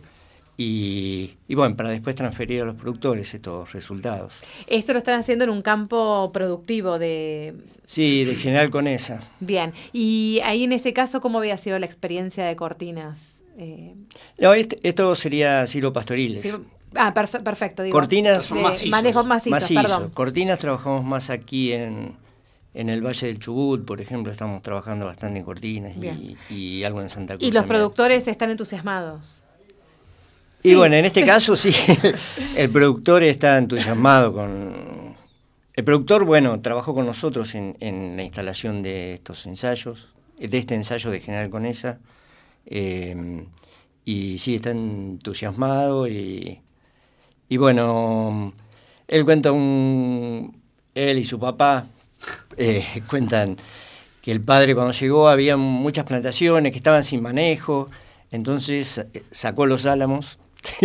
[0.58, 4.36] Y, bueno, para después transferir a los productores estos resultados.
[4.68, 7.56] Esto lo están haciendo en un campo productivo de...
[7.84, 9.20] Sí, de General Conesa.
[9.42, 13.44] Bien, y ahí en ese caso, ¿cómo había sido la experiencia de Cortinas?
[13.58, 13.96] Eh...
[14.38, 16.58] No, este, esto sería silo pastoriles.
[16.96, 17.84] Ah, perfecto.
[17.90, 22.16] Cortinas son macizos, Cortinas trabajamos más aquí en,
[22.74, 25.94] en el Valle del Chubut, por ejemplo, estamos trabajando bastante en cortinas
[26.50, 27.48] y, algo en Santa Cruz.
[27.48, 29.36] ¿Y los productores están entusiasmados?
[30.62, 31.74] Y bueno, en este caso sí,
[32.56, 35.16] el productor está entusiasmado con...
[35.74, 40.76] El productor, bueno, trabajó con nosotros en, en la instalación de estos ensayos, de este
[40.76, 42.00] ensayo de General Conesa,
[42.66, 43.46] eh,
[44.06, 46.62] y sí, está entusiasmado y,
[47.50, 48.54] y bueno,
[49.08, 50.62] él cuenta un...
[50.94, 51.88] Él y su papá
[52.58, 53.58] eh, cuentan
[54.22, 57.90] que el padre cuando llegó había muchas plantaciones que estaban sin manejo,
[58.32, 60.40] entonces eh, sacó los álamos.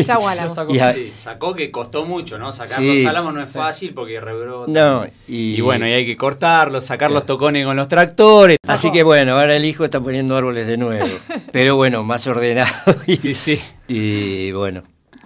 [0.04, 0.54] Chau álamos.
[0.54, 2.52] Sacó, sí, sacó que costó mucho, ¿no?
[2.52, 4.70] Sacar los álamos no es fácil porque rebrota.
[4.70, 8.58] No, y, y, bueno, y hay que cortarlos, sacar los tocones con los tractores.
[8.66, 11.08] Así que bueno, ahora el hijo está poniendo árboles de nuevo,
[11.52, 12.70] pero bueno, más ordenado.
[13.06, 13.58] Y, sí, sí.
[13.88, 14.82] Y bueno.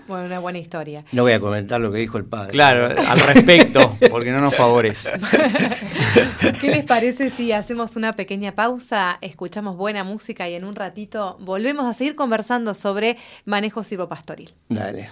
[0.06, 1.04] Bueno, una buena historia.
[1.12, 2.52] No voy a comentar lo que dijo el padre.
[2.52, 5.12] Claro, al respecto, porque no nos favorece.
[6.60, 11.36] ¿Qué les parece si hacemos una pequeña pausa, escuchamos buena música y en un ratito
[11.40, 14.50] volvemos a seguir conversando sobre manejo silvopastoril?
[14.68, 15.08] Dale.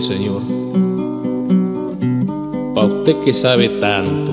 [0.00, 0.42] Señor.
[2.74, 4.32] Para usted que sabe tanto.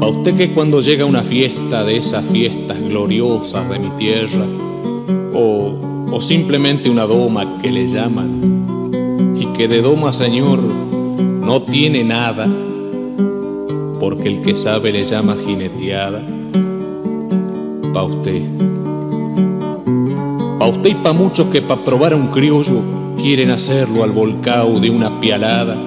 [0.00, 4.46] Para usted que cuando llega una fiesta de esas fiestas gloriosas de mi tierra,
[5.34, 5.72] o,
[6.10, 12.48] o simplemente una doma que le llaman, y que de doma, Señor, no tiene nada,
[13.98, 16.22] porque el que sabe le llama jineteada,
[17.92, 18.42] pa' usted.
[20.58, 24.80] Pa' usted y pa' muchos que pa' probar a un criollo quieren hacerlo al volcao
[24.80, 25.78] de una pialada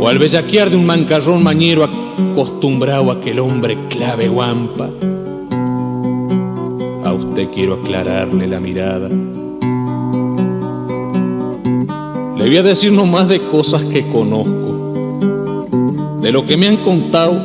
[0.00, 4.90] o al bellaquear de un mancarrón mañero acostumbrado a que el hombre clave guampa.
[7.04, 9.08] A usted quiero aclararle la mirada.
[12.36, 15.68] Le voy a decir no más de cosas que conozco.
[16.20, 17.40] De lo que me han contado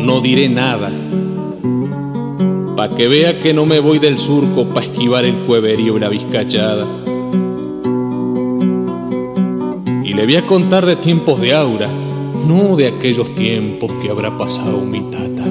[0.00, 0.92] no diré nada.
[2.76, 6.10] Pa' que vea que no me voy del surco pa' esquivar el cueverío y la
[6.10, 7.03] vizcachada
[10.14, 14.80] le voy a contar de tiempos de aura, no de aquellos tiempos que habrá pasado
[14.80, 15.44] mi tata.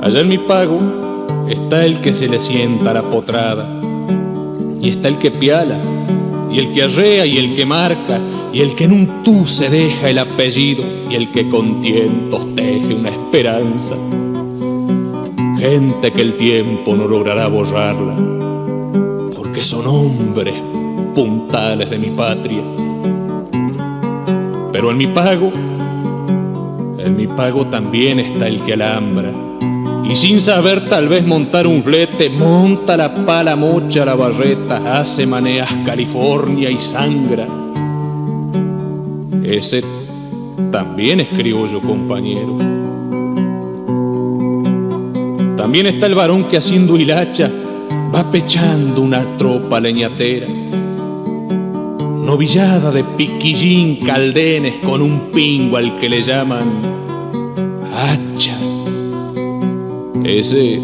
[0.00, 0.80] Allá en mi pago
[1.48, 3.68] está el que se le sienta la potrada,
[4.80, 5.78] y está el que piala,
[6.50, 8.20] y el que arrea, y el que marca,
[8.50, 12.54] y el que en un tú se deja el apellido, y el que con tientos
[12.54, 13.94] teje una esperanza.
[15.58, 18.16] Gente que el tiempo no logrará borrarla,
[19.36, 20.54] porque son hombres
[21.14, 22.62] puntales de mi patria.
[24.72, 25.52] Pero en mi pago,
[26.98, 29.32] en mi pago también está el que alambra,
[30.04, 35.26] y sin saber tal vez montar un flete, monta la pala, mocha la barreta, hace
[35.26, 37.46] maneas California y sangra.
[39.42, 39.82] Ese
[40.70, 42.58] también es criollo, compañero.
[45.56, 47.50] También está el varón que haciendo hilacha
[48.14, 50.63] va pechando una tropa leñatera.
[52.24, 56.80] Novillada de piquillín caldenes con un pingo al que le llaman
[57.94, 58.58] hacha.
[60.24, 60.80] Ese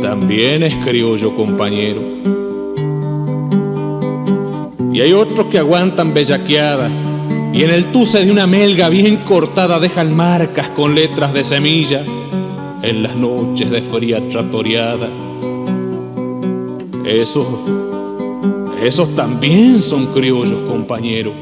[0.00, 2.00] también es criollo, compañero.
[4.90, 6.90] Y hay otros que aguantan bellaqueadas
[7.52, 12.04] y en el tuce de una melga bien cortada dejan marcas con letras de semilla
[12.82, 15.10] en las noches de fría tratoreada.
[17.04, 17.46] Esos,
[18.80, 21.32] esos también son criollos, compañero.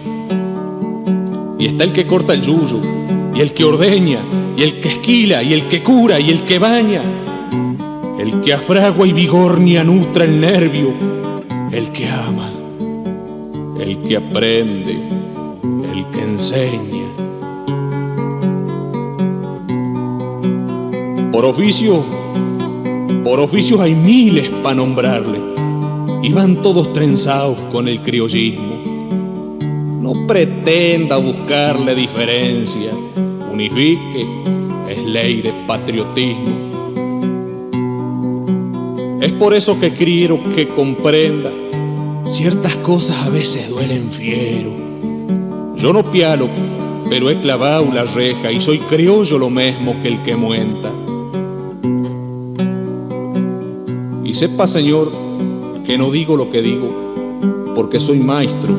[1.59, 2.81] Y está el que corta el yuyo,
[3.35, 4.25] y el que ordeña,
[4.57, 7.03] y el que esquila, y el que cura, y el que baña,
[8.19, 10.93] el que afragua y vigornia nutra el nervio,
[11.71, 12.51] el que ama,
[13.79, 15.01] el que aprende,
[15.93, 17.07] el que enseña.
[21.31, 22.05] Por oficio,
[23.23, 25.48] por oficios hay miles para nombrarle,
[26.23, 29.59] y van todos trenzados con el criollismo.
[30.01, 32.93] No pretenda buscarle diferencia,
[33.53, 34.27] unifique,
[34.89, 36.69] es ley de patriotismo.
[39.21, 41.53] Es por eso que quiero que comprenda,
[42.31, 44.73] ciertas cosas a veces duelen fiero.
[45.77, 46.49] Yo no pialo,
[47.11, 50.93] pero he clavado la reja y soy criollo lo mismo que el que muenta.
[54.25, 55.28] Y sepa, Señor,
[55.89, 56.91] que no digo lo que digo
[57.75, 58.77] porque soy maestro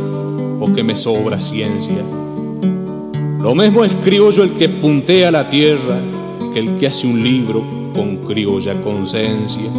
[0.59, 2.05] o que me sobra ciencia.
[3.41, 5.99] Lo mismo es criollo el que puntea la tierra
[6.53, 7.63] que el que hace un libro
[7.95, 9.71] con criolla conciencia.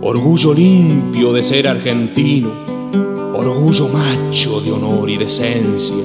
[0.00, 2.52] Orgullo limpio de ser argentino,
[3.34, 6.04] orgullo macho de honor y decencia.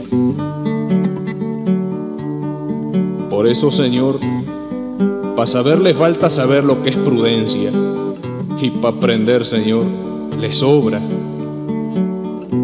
[3.29, 4.19] Por eso, Señor,
[5.35, 7.71] para saber le falta saber lo que es prudencia
[8.63, 9.85] y para aprender, Señor,
[10.39, 11.01] le sobra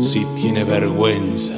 [0.01, 1.51] si tiene vergüenza.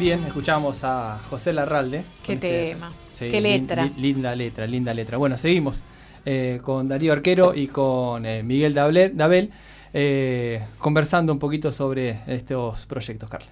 [0.00, 2.04] Bien, escuchamos a José Larralde.
[2.24, 3.86] Qué este tema, qué letra.
[3.98, 5.18] linda letra, linda letra.
[5.18, 5.82] Bueno, seguimos.
[6.26, 9.50] Eh, con Darío Arquero y con eh, Miguel Dabel,
[9.94, 13.48] eh, conversando un poquito sobre estos proyectos, Carla.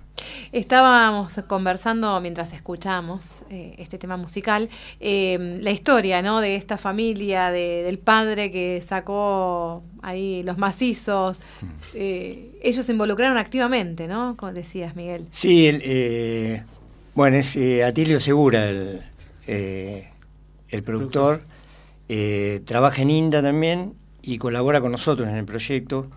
[0.52, 4.68] Estábamos conversando mientras escuchamos este tema musical,
[5.00, 6.40] la historia ¿no?
[6.40, 11.40] de esta familia, del padre que sacó ahí los macizos.
[11.94, 14.36] ellos se involucraron activamente, ¿no?
[14.36, 15.26] Como decías, Miguel.
[15.30, 15.80] Sí,
[17.14, 19.02] bueno, es Atilio Segura el,
[19.46, 21.42] el productor.
[22.08, 26.10] Eh, trabaja en INDA también y colabora con nosotros en el proyecto.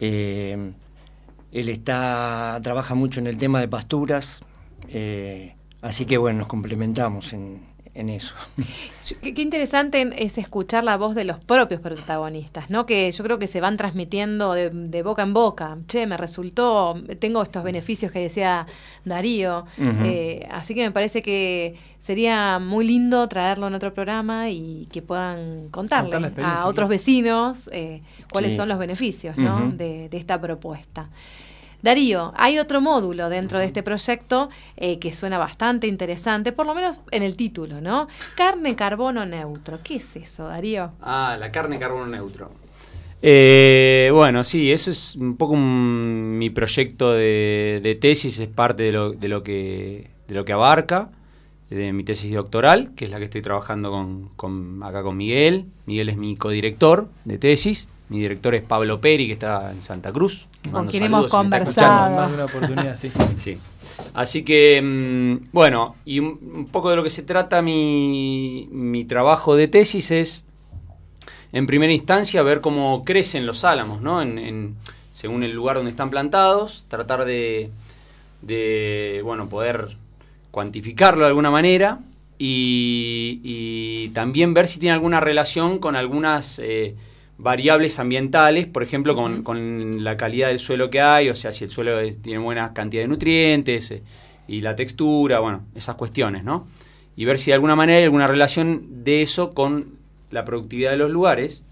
[0.00, 0.72] Eh,
[1.52, 4.42] él está, trabaja mucho en el tema de pasturas,
[4.88, 7.62] eh, así que bueno, nos complementamos en,
[7.94, 8.34] en eso.
[9.22, 12.86] Qué, interesante es escuchar la voz de los propios protagonistas, ¿no?
[12.86, 15.78] Que yo creo que se van transmitiendo de, boca en boca.
[15.86, 18.66] Che, me resultó, tengo estos beneficios que decía
[19.04, 19.66] Darío.
[19.78, 25.00] Eh, así que me parece que sería muy lindo traerlo en otro programa y que
[25.00, 29.70] puedan contarle a otros vecinos eh, cuáles son los beneficios ¿no?
[29.70, 31.08] de, de esta propuesta.
[31.84, 36.74] Darío, hay otro módulo dentro de este proyecto eh, que suena bastante interesante, por lo
[36.74, 38.08] menos en el título, ¿no?
[38.36, 39.80] Carne carbono neutro.
[39.84, 40.92] ¿Qué es eso, Darío?
[41.02, 42.52] Ah, la carne carbono neutro.
[43.20, 49.12] Eh, bueno, sí, eso es un poco mi proyecto de, tesis, es parte de lo,
[49.12, 51.10] de lo, que, de lo que abarca,
[51.68, 55.66] de mi tesis doctoral, que es la que estoy trabajando con, con, acá con Miguel.
[55.84, 57.88] Miguel es mi codirector de tesis.
[58.08, 60.46] Mi director es Pablo Peri, que está en Santa Cruz.
[60.70, 62.34] Con quien hemos conversado.
[62.34, 63.10] Una oportunidad, sí.
[63.36, 63.58] sí.
[64.12, 69.56] Así que, mm, bueno, y un, poco de lo que se trata mi, mi trabajo
[69.56, 70.44] de tesis es,
[71.52, 74.20] en primera instancia, ver cómo crecen los álamos, ¿no?
[74.20, 74.76] En,
[75.10, 77.70] según el lugar donde están plantados, tratar de,
[78.42, 79.96] de bueno, poder
[80.50, 82.00] cuantificarlo de alguna manera
[82.38, 86.58] y, y también ver si tiene alguna relación con algunas...
[86.58, 86.94] Eh,
[87.44, 91.70] variables ambientales, por ejemplo, con, la calidad del suelo que hay, o sea, si el
[91.70, 94.02] suelo tiene buena cantidad de nutrientes eh,
[94.48, 96.66] y la textura, bueno, esas cuestiones, ¿no?
[97.16, 99.98] Y ver si de alguna manera hay alguna relación de eso con
[100.30, 101.64] la productividad de los lugares,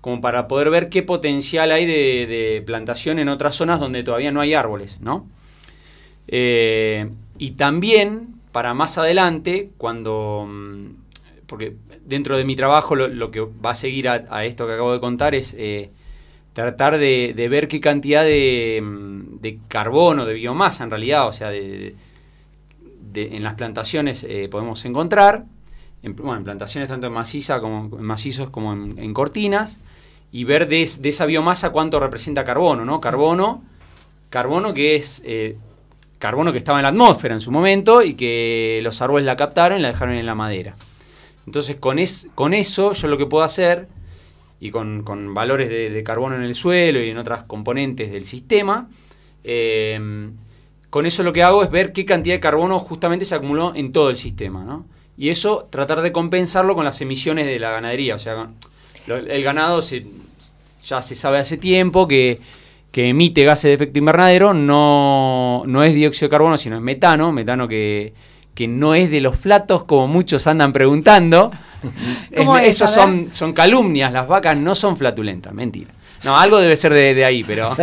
[0.00, 4.40] como para poder ver qué potencial hay de, plantación en otras zonas donde todavía no
[4.40, 5.26] hay árboles, ¿no?
[6.28, 10.48] Eh, y también para más adelante, cuando...
[11.46, 15.00] Porque dentro de mi trabajo lo, que va a seguir a, esto que acabo de
[15.00, 15.90] contar es eh,
[16.52, 21.50] tratar de, ver qué cantidad de, mm, de, carbono, de biomasa en realidad, o sea,
[21.50, 21.94] de,
[23.14, 25.44] en las plantaciones eh, podemos encontrar,
[26.02, 29.78] en, bueno, en plantaciones tanto en, maciza como, en macizos como en, cortinas,
[30.32, 33.00] y ver de, esa biomasa cuánto representa carbono, ¿no?
[33.00, 33.62] Carbono,
[34.28, 35.56] carbono que es eh,
[36.18, 39.78] carbono que estaba en la atmósfera en su momento y que los árboles la captaron
[39.78, 40.74] y la dejaron en la madera.
[41.46, 43.88] Entonces con, es, con eso yo lo que puedo hacer,
[44.60, 48.88] y con, valores de, carbono en el suelo y en otras componentes del sistema,
[49.44, 50.30] eh,
[50.90, 53.92] con eso lo que hago es ver qué cantidad de carbono justamente se acumuló en
[53.92, 54.86] todo el sistema, ¿no?
[55.18, 58.14] Y eso tratar de compensarlo con las emisiones de la ganadería.
[58.14, 58.50] O sea,
[59.06, 62.40] el ganado ya se sabe hace tiempo que,
[62.92, 67.68] emite gases de efecto invernadero, no, no es dióxido de carbono, sino es metano, metano
[67.68, 68.14] que,
[68.66, 71.50] no es de los flatos como muchos andan preguntando.
[72.62, 75.90] Esos son, son calumnias, las vacas no son flatulentas, mentira.
[76.24, 77.76] No, algo debe ser de, ahí, pero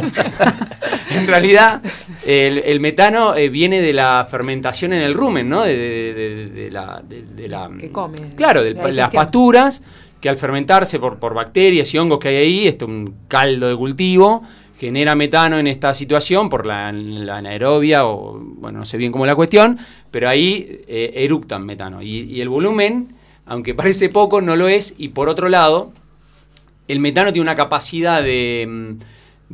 [1.11, 1.81] en realidad
[2.25, 5.61] el, metano eh, viene de la fermentación en el rumen, ¿no?
[5.63, 7.01] De, la,
[7.79, 8.17] que come.
[8.35, 9.83] Claro, de, las pasturas
[10.19, 13.75] que al fermentarse por, por bacterias y hongos que hay ahí, este un caldo de
[13.75, 14.43] cultivo
[14.77, 19.29] genera metano en esta situación por la, anaerobia o bueno no sé bien cómo es
[19.29, 19.79] la cuestión,
[20.11, 23.15] pero ahí eh, eructan metano y, el volumen,
[23.45, 25.91] aunque parece poco, no lo es y por otro lado
[26.87, 28.97] el metano tiene una capacidad de,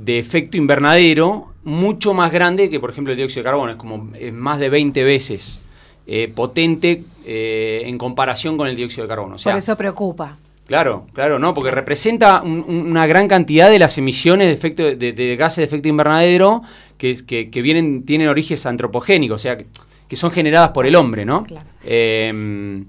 [0.08, 3.72] efecto invernadero mucho más grande que, por ejemplo, el dióxido de carbono.
[3.72, 5.62] Es como más de 20 veces
[6.08, 9.36] eh, potente eh, en comparación con el dióxido de carbono.
[9.42, 10.38] por eso preocupa.
[10.70, 15.58] Claro, claro, no, porque representa una gran cantidad de las emisiones de, efecto, de, gases
[15.58, 16.62] de efecto invernadero
[16.98, 21.44] que, que, vienen, tienen orígenes antropogénicos, o sea, que, son generadas por el hombre, ¿no?
[21.44, 21.66] Claro.
[21.84, 22.86] Eh,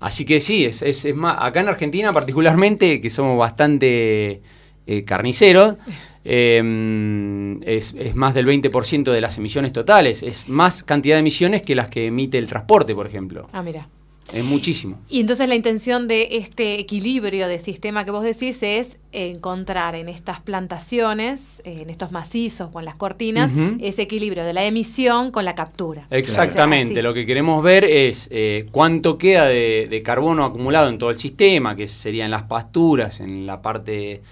[0.00, 4.42] Así que sí, es, es, más, acá en Argentina particularmente, que somos bastante
[4.86, 5.76] eh, carniceros,
[6.24, 11.62] em, es, es, más del 20% de las emisiones totales, es más cantidad de emisiones
[11.62, 13.46] que las que emite el transporte, por ejemplo.
[13.52, 13.88] Ah, mira.
[14.32, 14.98] Es muchísimo.
[15.08, 20.08] Y entonces la intención de este equilibrio de sistema que vos decís es encontrar en
[20.08, 25.44] estas plantaciones, en estos macizos o en las cortinas, ese equilibrio de la emisión con
[25.44, 26.06] la captura.
[26.10, 31.18] Exactamente, lo que queremos ver es eh, cuánto queda de, carbono acumulado en todo el
[31.18, 34.22] sistema, que serían las pasturas, en la parte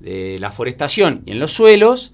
[0.00, 2.12] de la forestación y en los suelos,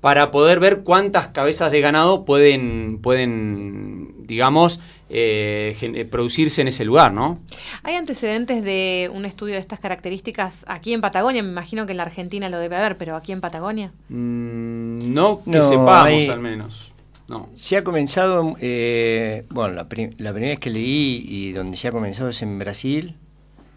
[0.00, 4.80] para poder ver cuántas cabezas de ganado pueden, pueden digamos,
[5.10, 7.38] eh, eh, producirse en ese lugar, ¿no?
[7.82, 11.42] ¿Hay antecedentes de un estudio de estas características aquí en Patagonia?
[11.42, 13.92] Me imagino que en la Argentina lo debe haber, pero aquí en Patagonia.
[14.10, 16.92] Mm, no que sepamos al menos.
[17.28, 17.48] No.
[17.54, 22.30] Se ha comenzado, eh, bueno, la, primera vez que leí y donde se ha comenzado
[22.30, 23.16] es en Brasil,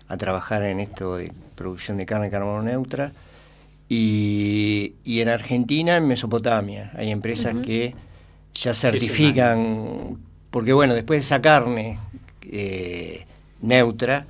[0.07, 3.13] a trabajar en esto de producción de carne carbono neutra,
[3.87, 6.91] y, en Argentina, en Mesopotamia.
[6.95, 7.93] Hay empresas que
[8.53, 10.17] ya certifican
[10.51, 11.97] porque bueno, después de esa carne
[12.43, 13.25] eh,
[13.61, 14.27] neutra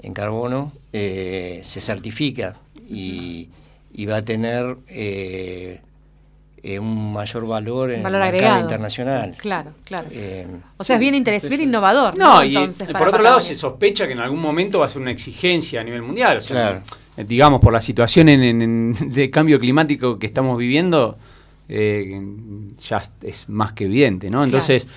[0.00, 2.56] en carbono, eh, se certifica
[2.88, 3.50] y,
[4.08, 5.80] va a tener eh,
[6.80, 9.34] un mayor valor en el mercado internacional.
[9.36, 10.08] Claro, claro.
[10.76, 12.16] o sea, es bien, interesante, bien innovador.
[12.16, 12.56] No, y
[12.96, 15.84] por otro lado se sospecha que en algún momento va a ser una exigencia a
[15.84, 16.38] nivel mundial.
[16.38, 16.82] O sea,
[17.16, 21.18] digamos, por la situación en, de cambio climático que estamos viviendo,
[21.68, 24.42] ya es más que evidente, ¿no?
[24.44, 24.88] Entonces...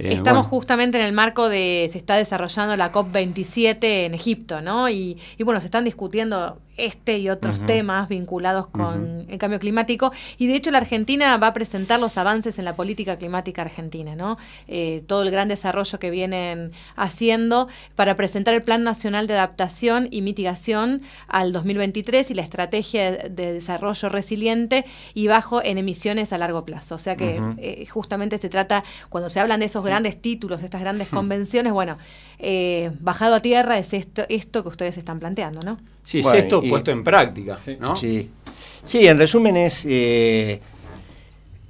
[0.00, 4.88] Eh, Estamos justamente en el marco de, se está desarrollando la COP27 en Egipto, ¿no?
[4.88, 10.12] Y, y bueno, se están discutiendo este y otros temas vinculados con el cambio climático.
[10.38, 14.16] Y de hecho la Argentina va a presentar los avances en la política climática argentina,
[14.16, 14.38] ¿no?
[14.68, 20.08] Eh, todo el gran desarrollo que vienen haciendo para presentar el Plan Nacional de Adaptación
[20.10, 26.38] y Mitigación al 2023 y la estrategia de desarrollo resiliente y bajo en emisiones a
[26.38, 26.94] largo plazo.
[26.94, 30.66] O sea que eh, justamente se trata, cuando se hablan de esos grandes títulos, de
[30.66, 31.98] estas grandes convenciones, bueno,
[32.38, 35.78] eh, bajado a tierra es esto, esto que ustedes están planteando, ¿no?
[36.10, 37.94] Sí, es esto puesto en práctica, ¿no?
[37.94, 38.28] Sí.
[38.82, 40.60] sí, en resumen es, eh,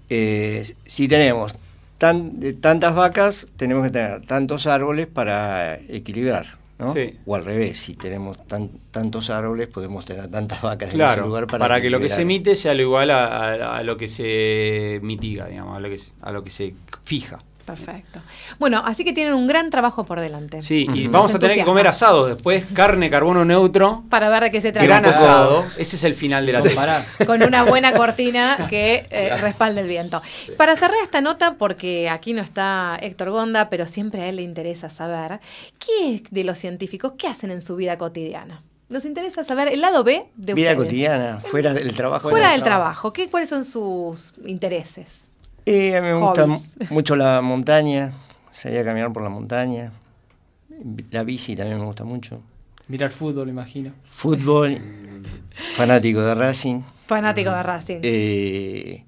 [0.08, 1.52] eh, si tenemos
[1.98, 6.58] tantas vacas, tenemos que tener tantos árboles para equilibrar.
[6.78, 6.94] ¿no?
[7.26, 11.58] O al revés, si tenemos tantos árboles, podemos tener tantas vacas en ese lugar para,
[11.58, 15.76] para que lo que se emite sea lo igual a, lo que se mitiga, digamos,
[15.76, 16.72] a lo que, a lo que se
[17.02, 18.20] fija Perfecto.
[18.58, 20.62] Bueno, así que tienen un gran trabajo por delante.
[20.62, 24.04] Sí, y vamos a tener que comer asado después, carne, carbono neutro.
[24.08, 24.86] Para ver de qué se trata.
[24.86, 25.64] Gran asado.
[25.76, 27.04] Ese es el final de la temporada.
[27.26, 30.22] Con una buena cortina que eh, respalde el viento.
[30.56, 34.42] Para cerrar esta nota, porque aquí no está Héctor Gonda, pero siempre a él le
[34.42, 35.40] interesa saber,
[35.78, 37.12] ¿qué es de los científicos?
[37.16, 38.62] ¿Qué hacen en su vida cotidiana?
[38.88, 42.28] Nos interesa saber el lado B de Vida cotidiana, fuera del trabajo.
[42.28, 43.12] Fuera del trabajo.
[43.12, 45.29] ¿Qué, ¿Cuáles son sus intereses?
[45.72, 46.46] Eh, a mí me gusta
[46.90, 48.12] mucho la montaña,
[48.50, 49.92] salir a caminar por la montaña.
[51.12, 52.42] La bici también me gusta mucho.
[52.88, 53.92] Mirar fútbol, imagino.
[54.02, 54.78] Fútbol,
[55.76, 56.80] fanático de Racing.
[57.06, 58.00] Fanático de Racing.
[58.02, 59.04] Eh,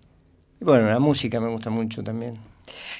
[0.61, 2.39] bueno, la música me gusta mucho también.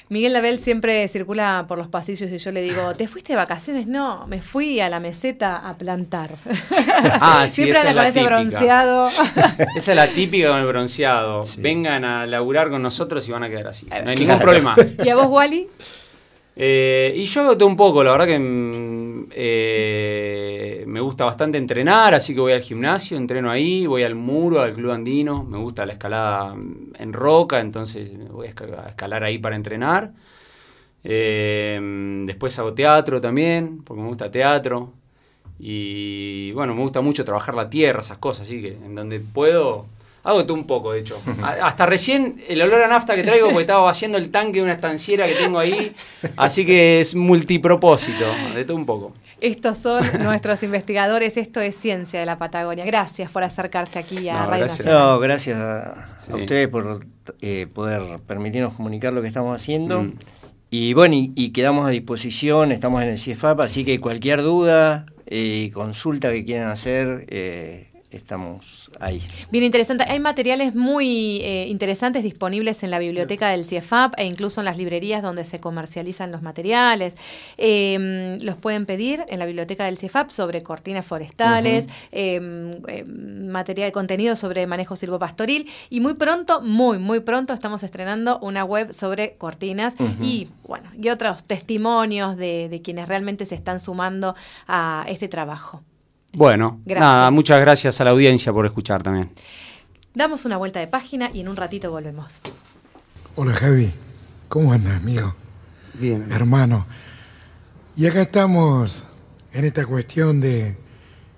[0.09, 3.87] Miguel Label siempre circula por los pasillos y yo le digo, ¿te fuiste de vacaciones?
[3.87, 6.35] No, me fui a la meseta a plantar.
[7.19, 9.07] Ah, sí, siempre esa con ese bronceado.
[9.75, 11.43] esa es la típica con el bronceado.
[11.57, 13.87] Vengan a laburar con nosotros y van a quedar así.
[13.87, 14.75] No hay ningún problema.
[15.03, 15.67] ¿Y a vos, Wally?
[16.55, 22.13] Eh, y yo hago un poco, la verdad que mm, eh, me gusta bastante entrenar,
[22.13, 25.85] así que voy al gimnasio, entreno ahí, voy al muro, al club andino, me gusta
[25.85, 30.11] la escalada mm, en roca, entonces voy a escalar ahí para entrenar.
[31.03, 34.93] Eh, mm, después hago teatro también, porque me gusta teatro.
[35.59, 39.85] Y bueno, me gusta mucho trabajar la tierra, esas cosas, así que en donde puedo
[40.23, 41.21] Hago tú un poco, de hecho.
[41.61, 44.73] Hasta recién el olor a nafta que traigo porque estaba vaciando el tanque de una
[44.73, 45.93] estanciera que tengo ahí.
[46.37, 49.13] Así que es multipropósito, de todo un poco.
[49.41, 52.85] Estos son nuestros investigadores, esto es Ciencia de la Patagonia.
[52.85, 54.87] Gracias por acercarse aquí a Radio gracias.
[54.87, 57.01] No, gracias a, ustedes por
[57.41, 60.03] eh, poder permitirnos comunicar lo que estamos haciendo.
[60.03, 60.13] Mm.
[60.69, 65.65] Y bueno, y, quedamos a disposición, estamos en el CIEFAP, así que cualquier duda, y
[65.65, 69.21] eh, consulta que quieran hacer, eh, estamos ahí.
[69.51, 70.05] Bien interesante.
[70.07, 74.77] Hay materiales muy eh, interesantes disponibles en la biblioteca del CIEFAP e incluso en las
[74.77, 77.15] librerías donde se comercializan los materiales.
[77.57, 83.87] Em, los pueden pedir en la biblioteca del CIEFAP sobre cortinas forestales, em, em, material
[83.89, 88.93] de contenido sobre manejo silvopastoril y muy pronto, muy, muy pronto estamos estrenando una web
[88.93, 94.35] sobre cortinas y, bueno, y otros testimonios de, de quienes realmente se están sumando
[94.67, 95.83] a este trabajo.
[96.35, 99.29] Bueno, nada, muchas gracias a la audiencia por escuchar también.
[100.15, 102.41] Damos una vuelta de página y en un ratito volvemos.
[103.35, 103.91] Hola Javi,
[104.47, 105.35] ¿cómo andas, amigo?
[105.93, 106.31] Bien.
[106.31, 106.85] Hermano.
[107.95, 109.05] Y acá estamos
[109.53, 110.75] en esta cuestión de,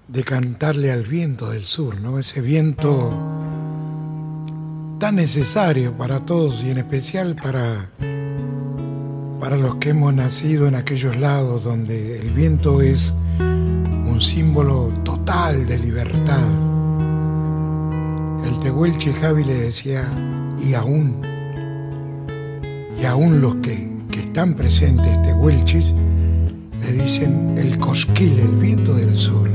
[0.08, 2.18] de cantarle al viento del sur, ¿no?
[2.18, 3.10] Ese viento
[5.00, 7.89] tan necesario para todos y en especial para,
[9.41, 13.14] para los que hemos nacido en aquellos lados donde el viento es
[14.16, 16.47] un símbolo total de libertad.
[18.45, 20.09] El Tehuelche Javi le decía,
[20.66, 21.22] y aún,
[22.97, 25.93] y aún los que, que están presentes tehuelches,
[26.82, 29.49] le dicen el cosquil, el viento del sur.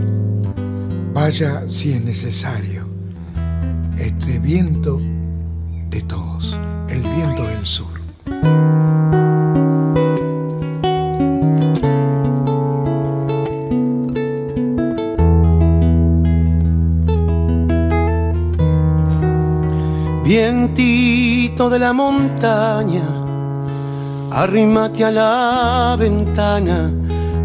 [1.15, 2.85] Vaya si es necesario,
[3.99, 5.01] este viento
[5.89, 6.59] de todos,
[6.91, 9.20] el viento del sur.
[20.31, 23.03] Vientito de la montaña,
[24.31, 26.93] arrímate a la ventana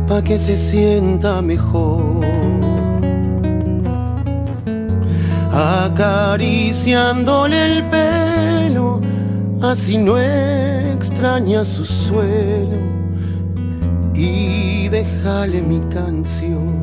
[0.07, 2.23] pa' que se sienta mejor.
[5.51, 9.01] Acariciándole el pelo,
[9.63, 12.77] así no extraña su suelo
[14.13, 16.74] y déjale mi canción.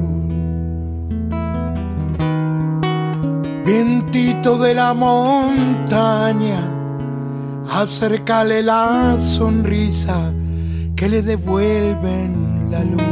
[3.74, 6.60] Vientito de la montaña,
[7.70, 10.30] acércale la sonrisa
[10.94, 13.02] que le devuelven la luz.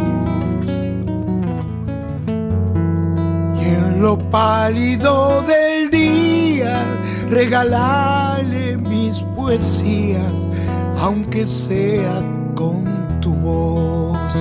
[3.59, 6.85] Y en lo pálido del día,
[7.31, 10.35] regalale mis poesías,
[10.99, 12.23] aunque sea
[12.55, 12.85] con
[13.23, 14.35] tu voz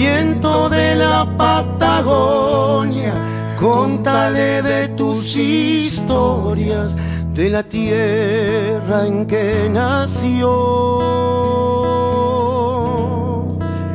[0.00, 3.12] viento de la Patagonia,
[3.60, 6.96] contale de tus historias,
[7.34, 10.48] de la tierra en que nació,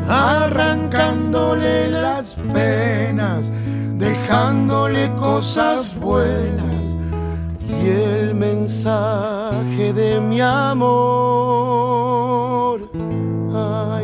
[0.07, 3.49] arrancándole las penas,
[3.97, 6.85] dejándole cosas buenas
[7.67, 10.85] y el mensaje de mi amor.
[13.55, 13.94] Ay,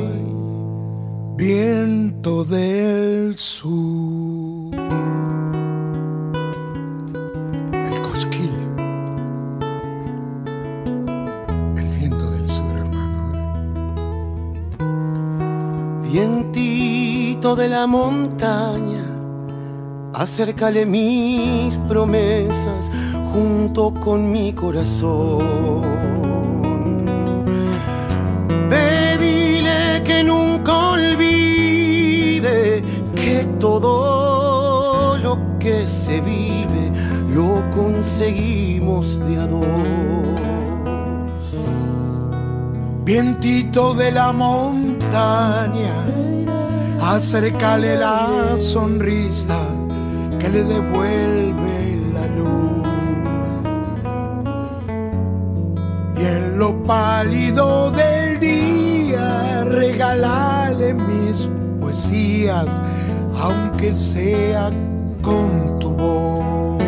[1.41, 4.75] viento del sur.
[7.73, 8.51] El cosquín.
[11.75, 13.31] El viento del sur, hermano.
[16.03, 19.03] Vientito de la montaña,
[20.13, 22.91] acércale mis promesas
[23.33, 25.81] junto con mi corazón.
[33.59, 36.91] Todo lo que se vive
[37.33, 39.47] lo conseguimos de a
[43.03, 46.05] Vientito de la montaña,
[47.01, 49.57] acércale la sonrisa
[50.39, 52.87] que le devuelve la luz.
[56.15, 62.81] Y en lo pálido del día, regalale mis poesías,
[63.41, 64.69] aunque sea
[65.21, 66.83] con tu voz.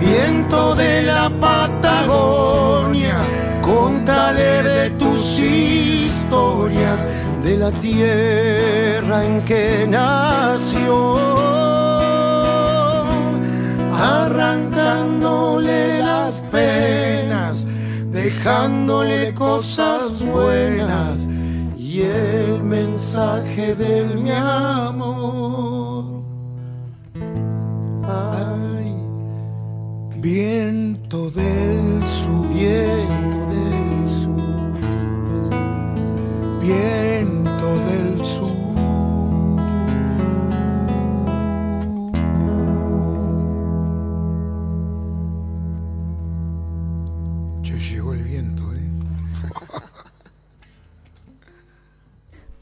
[0.00, 3.18] Viento de la Patagonia,
[3.62, 7.06] contale de tus historias,
[7.44, 11.16] de la tierra en que nació,
[13.94, 17.64] arrancándole las penas,
[18.10, 21.21] dejándole cosas buenas
[21.92, 26.04] y el mensaje del mi amor.
[28.02, 28.96] Ay,
[30.16, 32.46] viento del sur,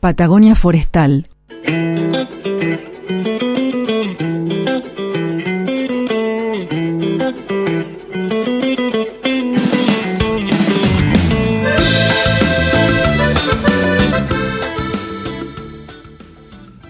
[0.01, 1.27] Patagonia Forestal.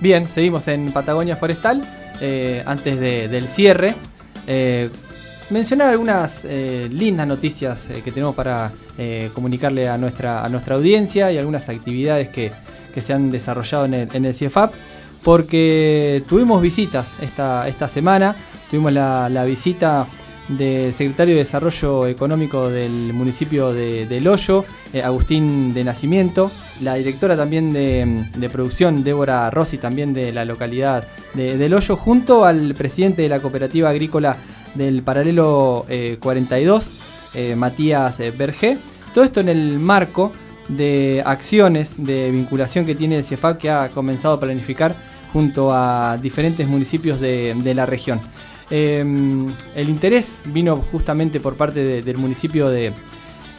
[0.00, 1.82] Bien, seguimos en Patagonia Forestal.
[2.22, 3.94] eh, antes de- del cierre,
[4.46, 4.90] eh,
[5.48, 8.72] mencionar algunas eh, lindas noticias que tenemos para
[9.34, 12.52] comunicarle a nuestra, a nuestra audiencia y algunas actividades que,
[12.90, 14.72] que se han desarrollado en el, CIEFAP,
[15.22, 18.36] porque tuvimos visitas esta, esta semana,
[18.70, 20.08] tuvimos la, visita
[20.48, 26.94] del secretario de Desarrollo Económico del municipio de, del Hoyo, eh, Agustín de Nacimiento, la
[26.94, 32.44] directora también de, de producción, Débora Rossi, también de la localidad de, del Hoyo, junto
[32.44, 34.36] al presidente de la cooperativa agrícola
[34.74, 36.94] del paralelo eh, 42,
[37.34, 38.78] eh, Matías eh, Bergé.
[39.14, 40.32] Todo esto en el marco
[40.76, 44.94] de acciones de vinculación que tiene el CIEFAP que ha comenzado a planificar
[45.32, 48.20] junto a diferentes municipios de, la región.
[48.70, 49.00] Eh,
[49.74, 52.92] el interés vino justamente por parte de- del municipio de,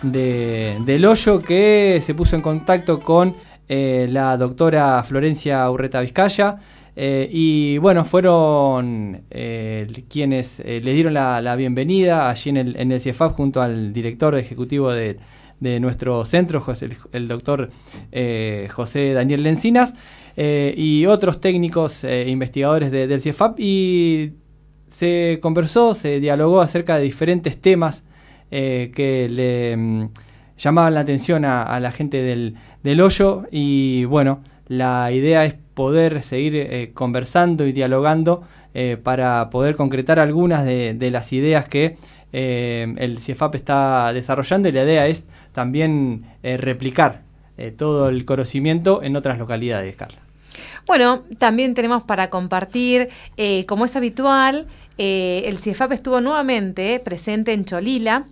[0.01, 3.35] de- del Hoyo que se puso en contacto con
[3.67, 6.59] eh, la doctora Florencia Urreta Vizcaya.
[6.95, 12.99] eh, y bueno, fueron eh, quienes eh, le dieron la, bienvenida allí en el, en
[12.99, 15.17] CIEFAP junto al director ejecutivo de,
[15.61, 17.69] de nuestro centro, el, el doctor
[18.11, 19.93] eh, José Daniel Lencinas,
[20.35, 23.59] eh, y otros técnicos e investigadores de- del CIEFAP.
[23.59, 24.33] Y
[24.87, 28.03] se conversó, se dialogó acerca de diferentes temas
[28.51, 30.09] eh, que le mm,
[30.57, 36.21] llamaban la atención a, la gente del, del hoyo y bueno, la idea es poder
[36.23, 38.43] seguir eh, conversando y dialogando
[38.73, 41.97] eh, para poder concretar algunas de, las ideas que
[42.33, 47.21] eh, el CIEFAP está desarrollando y la idea es también eh, replicar
[47.57, 50.19] eh, todo el conocimiento en otras localidades, Carla.
[50.87, 57.65] Bueno, también tenemos para compartir, eh, como es habitual, el CIEFAP estuvo nuevamente presente en
[57.65, 58.27] Cholila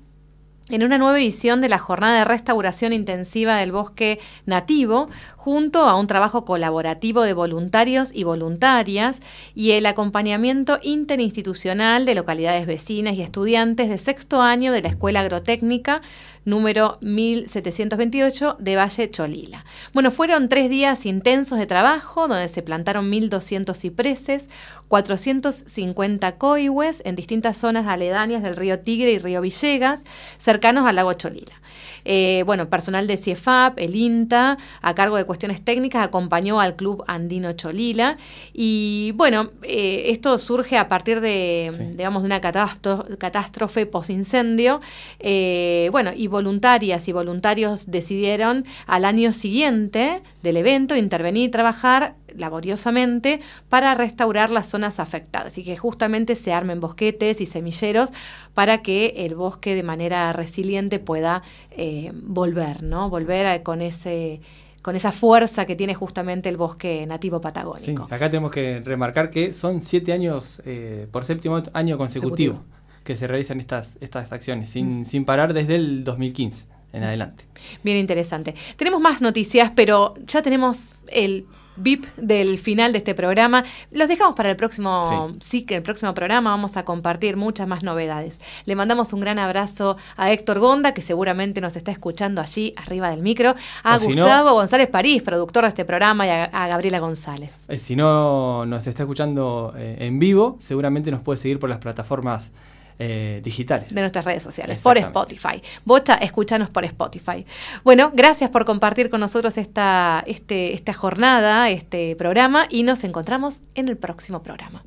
[0.70, 5.10] en una nueva edición de la jornada de restauración intensiva del bosque nativo,
[5.40, 9.22] junto a un trabajo colaborativo de voluntarios y voluntarias
[9.56, 15.22] y el acompañamiento interinstitucional de localidades vecinas y estudiantes de sexto año de la Escuela
[15.22, 16.02] Agrotécnica
[16.44, 19.64] número 1728 de Valle Cholila.
[19.94, 24.50] Bueno, fueron tres días intensos de trabajo donde se plantaron 1.200 cipreses,
[24.90, 30.04] 450 coihues en distintas zonas aledañas del río Tigre y río Villegas,
[30.38, 31.59] cercanos al lago Cholila.
[32.06, 37.04] Eh, bueno, personal de CIEFAP, el INTA, a cargo de cuestiones técnicas, acompañó al Club
[37.08, 38.18] Andino Cholila.
[38.54, 44.82] Y bueno, eh, esto surge a partir de, digamos, de una catástrofe posincendio.
[45.20, 52.16] Eh, bueno, y voluntarias y voluntarios decidieron al año siguiente del evento intervenir y trabajar
[52.38, 58.10] laboriosamente para restaurar las zonas afectadas y que justamente se armen bosquetes y semilleros
[58.54, 63.10] para que el bosque de manera resiliente pueda eh, volver, ¿no?
[63.10, 64.40] Volver a- con ese
[64.82, 68.08] con esa fuerza que tiene justamente el bosque nativo patagónico.
[68.08, 72.62] Sí, acá tenemos que remarcar que son siete años eh, por séptimo año consecutivo,
[73.04, 77.44] que se realizan estas, estas acciones, sin, sin parar desde el 2015 en adelante.
[77.84, 78.56] Bien interesante.
[78.78, 81.46] Tenemos más noticias, pero ya tenemos el
[81.80, 83.64] VIP del final de este programa.
[83.92, 85.64] Los dejamos para el próximo, sí.
[85.64, 88.40] que el próximo programa vamos a compartir muchas más novedades.
[88.66, 93.10] Le mandamos un gran abrazo a Héctor Gonda, que seguramente nos está escuchando allí arriba
[93.10, 93.54] del micro,
[93.84, 97.52] a Gustavo González París, productor de este programa, y a, Gabriela González.
[97.68, 101.80] Eh, si no nos está escuchando eh, en vivo, seguramente nos puede seguir por las
[101.80, 102.52] plataformas
[103.00, 103.94] eh, digitales.
[103.94, 105.62] De nuestras redes sociales, por Spotify.
[105.86, 107.46] Bocha, escúchanos por Spotify.
[107.84, 113.62] Bueno, gracias por compartir con nosotros esta, este, esta jornada, este programa y nos encontramos
[113.76, 114.84] en el próximo programa.